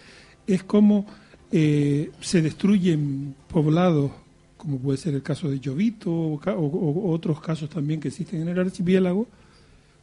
[0.47, 1.05] es, como
[1.51, 4.11] eh, se destruyen poblados,
[4.57, 8.59] como puede ser el caso de Llovito o, otros casos también que existen en el
[8.59, 9.27] archipiélago,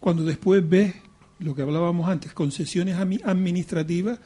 [0.00, 0.94] cuando después ves
[1.38, 4.18] lo que hablábamos antes, concesiones administrativas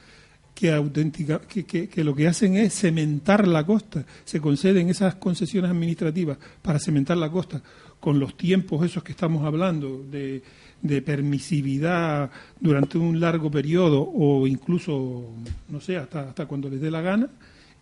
[0.55, 4.05] que, auténtica, que, que, lo que hacen es cementar la costa.
[4.25, 7.63] Se conceden esas concesiones administrativas para cementar la costa
[8.03, 10.43] con los tiempos esos que estamos hablando de
[10.83, 12.31] de permisividad
[12.61, 15.31] durante un largo periodo o incluso,
[15.69, 17.31] no sé, hasta, hasta cuando les dé la gana,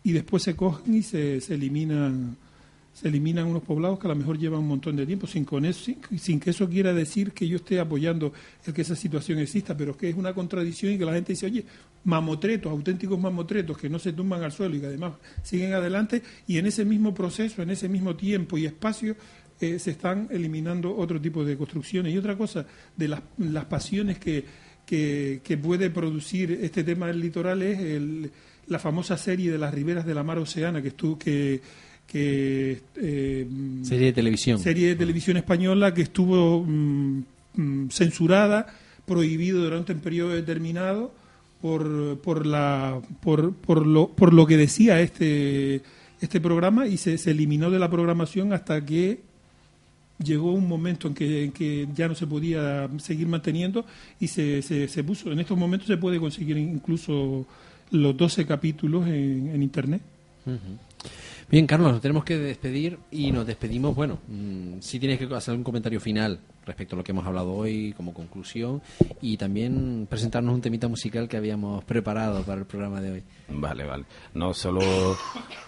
[0.04, 2.36] y después se cogen y se, se eliminan
[2.92, 5.64] se eliminan unos poblados que a lo mejor llevan un montón de tiempo, sin, con
[5.64, 8.32] eso, sin, que eso quiera decir que yo esté apoyando
[8.66, 11.32] el que esa situación exista, pero es que es una contradicción y que la gente
[11.32, 11.64] dice, oye,
[12.04, 15.12] mamotretos, auténticos mamotretos que no se tumban al suelo y que además
[15.42, 19.16] siguen adelante, y en ese mismo proceso, en ese mismo tiempo y espacio,
[19.60, 22.14] eh, se están eliminando otro tipo de construcciones.
[22.14, 22.64] Y otra cosa,
[22.96, 24.44] de las, las pasiones que,
[24.86, 28.30] que, puede producir este tema del litoral es el,
[28.66, 31.60] la famosa serie de las riberas de la mar oceana que estuvo que,
[32.06, 33.46] que eh,
[33.82, 37.22] serie de televisión serie de televisión española que estuvo mm,
[37.54, 38.66] mm, censurada
[39.06, 41.12] prohibido durante un periodo determinado
[41.60, 45.82] por, por la por, por lo por lo que decía este
[46.20, 49.29] este programa y se, se eliminó de la programación hasta que
[50.22, 53.84] llegó un momento en que, que, ya no se podía seguir manteniendo
[54.18, 55.32] y se, se, puso.
[55.32, 57.46] En estos momentos se puede conseguir incluso
[57.90, 60.02] los 12 capítulos en, Internet.
[61.50, 63.92] Bien, Carlos, nos tenemos que despedir y nos despedimos.
[63.96, 67.52] Bueno, mm, si tienes que hacer un comentario final respecto a lo que hemos hablado
[67.52, 68.80] hoy como conclusión
[69.20, 73.24] y también presentarnos un temita musical que habíamos preparado para el programa de hoy.
[73.48, 74.04] Vale, vale.
[74.34, 75.16] No, solo,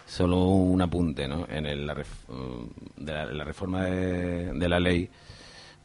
[0.07, 1.49] solo un apunte, ¿no?
[1.49, 1.97] En la,
[2.97, 5.11] de la, reforma de la ley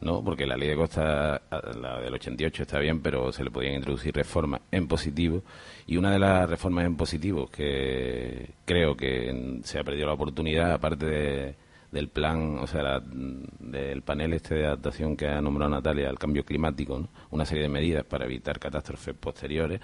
[0.00, 0.22] ¿no?
[0.22, 1.42] Porque la ley de costa,
[1.80, 5.42] la del 88 está bien, pero se le podían introducir reformas en positivo.
[5.86, 10.72] Y una de las reformas en positivo que creo que se ha perdido la oportunidad,
[10.72, 11.56] aparte
[11.90, 16.44] del plan, o sea, del panel este de adaptación que ha nombrado Natalia al cambio
[16.44, 19.80] climático, una serie de medidas para evitar catástrofes posteriores,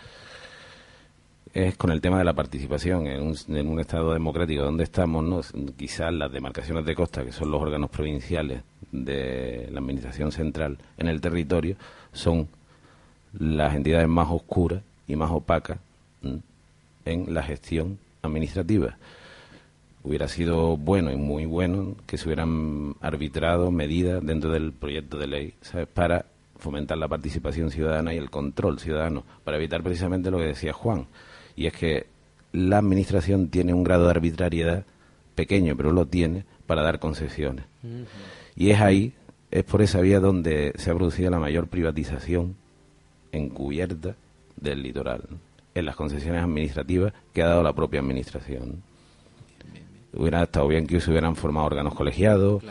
[1.55, 3.23] es con el tema de la participación en
[3.69, 5.41] un, Estado democrático donde estamos, ¿no?
[5.77, 11.07] quizás las demarcaciones de costa, que son los órganos provinciales de la Administración Central en
[11.07, 11.77] el territorio,
[12.13, 12.49] son
[13.39, 15.79] las entidades más oscuras y más opacas
[17.05, 18.97] en la gestión administrativa.
[20.03, 25.29] Hubiera sido bueno y muy bueno que se hubieran arbitrado medidas dentro del proyecto de
[25.29, 25.87] ley ¿sabes?
[25.87, 26.27] para
[26.59, 31.07] fomentar la participación ciudadana y el control ciudadano, para evitar precisamente lo que decía Juan,
[31.57, 32.07] y es que
[32.53, 34.85] la Administración tiene un grado de arbitrariedad
[35.35, 37.65] pequeño, pero lo tiene, para dar concesiones.
[38.57, 39.13] Y es ahí,
[39.51, 42.57] es por esa vía donde se ha producido la mayor privatización
[43.33, 44.15] encubierta
[44.57, 45.23] del litoral,
[45.75, 48.83] en las concesiones administrativas que ha dado la propia Administración.
[50.13, 52.63] Hubiera estado bien que se hubieran formado órganos colegiados,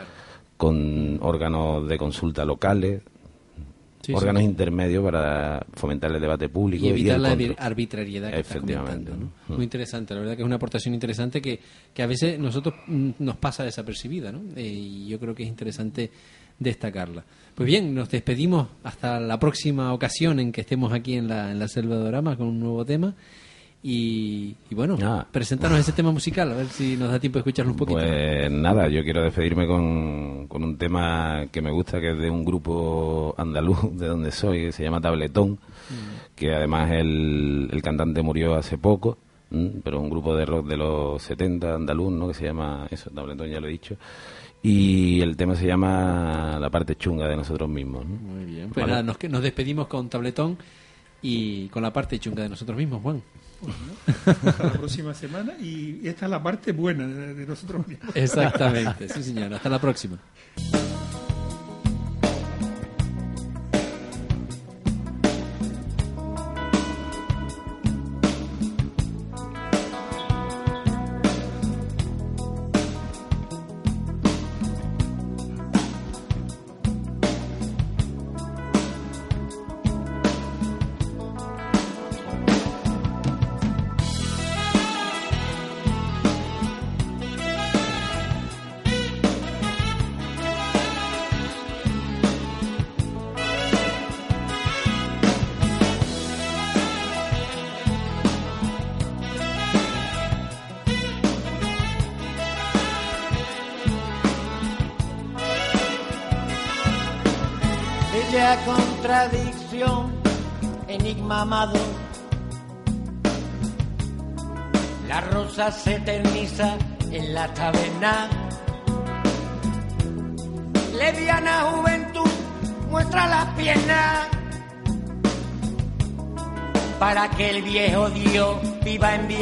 [0.56, 3.02] con órganos de consulta locales,
[4.14, 9.32] órganos intermedios para fomentar el debate público y evitar la arbitrariedad que efectivamente ¿no?
[9.56, 11.60] muy interesante la verdad que es una aportación interesante que,
[11.94, 14.42] que a veces nosotros mm, nos pasa desapercibida ¿no?
[14.56, 16.12] Eh, y yo creo que es interesante
[16.60, 17.24] destacarla.
[17.56, 21.60] Pues bien nos despedimos hasta la próxima ocasión en que estemos aquí en la, en
[21.60, 23.16] la selva de Orama con un nuevo tema
[23.86, 25.28] y, bueno, nada.
[25.30, 28.00] presentarnos ese tema musical, a ver si nos da tiempo de escucharlo un poquito.
[28.00, 32.30] Pues nada, yo quiero despedirme con, con un tema que me gusta, que es de
[32.30, 36.34] un grupo andaluz de donde soy, que se llama Tabletón, mm.
[36.34, 39.18] que además el, el cantante murió hace poco,
[39.84, 42.30] pero un grupo de rock de los 70 andaluz, ¿no?
[42.30, 43.98] Que se llama eso, Tabletón, ya lo he dicho.
[44.62, 48.06] Y el tema se llama La parte chunga de nosotros mismos.
[48.06, 48.70] Muy bien.
[48.70, 50.58] Pues nada, nos, nos despedimos con Tabletón
[51.22, 53.22] y con la parte chunga de nosotros mismos, Juan.
[54.16, 58.16] Hasta la próxima semana y esta es la parte buena de, nosotros mismos.
[58.16, 59.54] Exactamente, sí señor.
[59.54, 60.18] Hasta la próxima.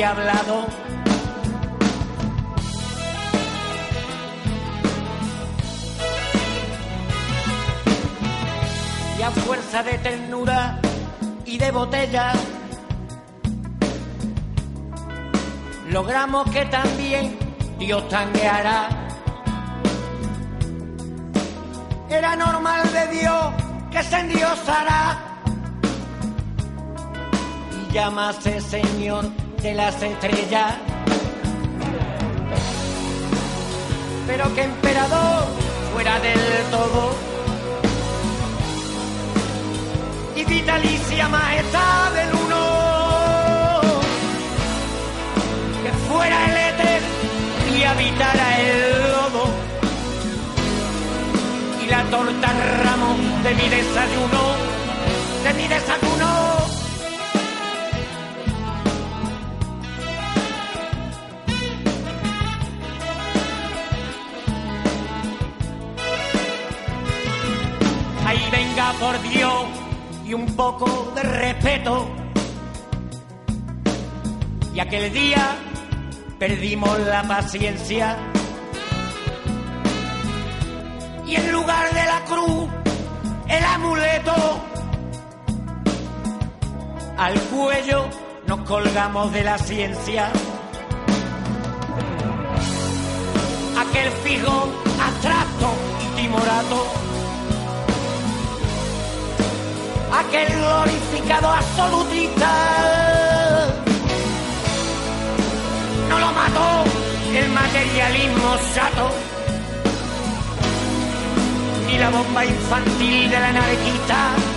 [0.01, 0.65] Viva enviablado
[9.19, 10.79] y a fuerza de ternura
[11.45, 12.33] y de botella
[15.89, 17.37] logramos que también
[17.77, 18.89] Dios tangueara.
[22.09, 23.53] Era normal de Dios
[23.91, 25.17] que se endiosara
[27.89, 30.73] y llamase Señor de las estrellas.
[34.27, 35.45] Pero que emperador
[35.93, 36.39] fuera del
[36.71, 37.31] todo
[40.35, 43.81] y vitalicia majestad del uno.
[45.83, 47.01] Que fuera el éter
[47.75, 49.45] y habitara el lodo.
[51.83, 52.49] Y la torta
[52.83, 54.60] ramo de mi desayuno,
[68.99, 69.65] Por Dios
[70.27, 72.07] y un poco de respeto.
[74.75, 75.55] Y aquel día
[76.37, 78.17] perdimos la paciencia.
[81.25, 82.69] Y en lugar de la cruz,
[83.47, 84.35] el amuleto,
[87.17, 88.05] al cuello
[88.45, 90.29] nos colgamos de la ciencia.
[93.79, 94.69] Aquel fijo
[94.99, 95.73] abstracto
[96.03, 97.10] y timorato
[100.21, 102.51] aquel glorificado absolutista.
[106.09, 106.83] No lo mató
[107.35, 109.11] el materialismo chato,
[111.87, 114.50] ni la bomba infantil de la anarquista.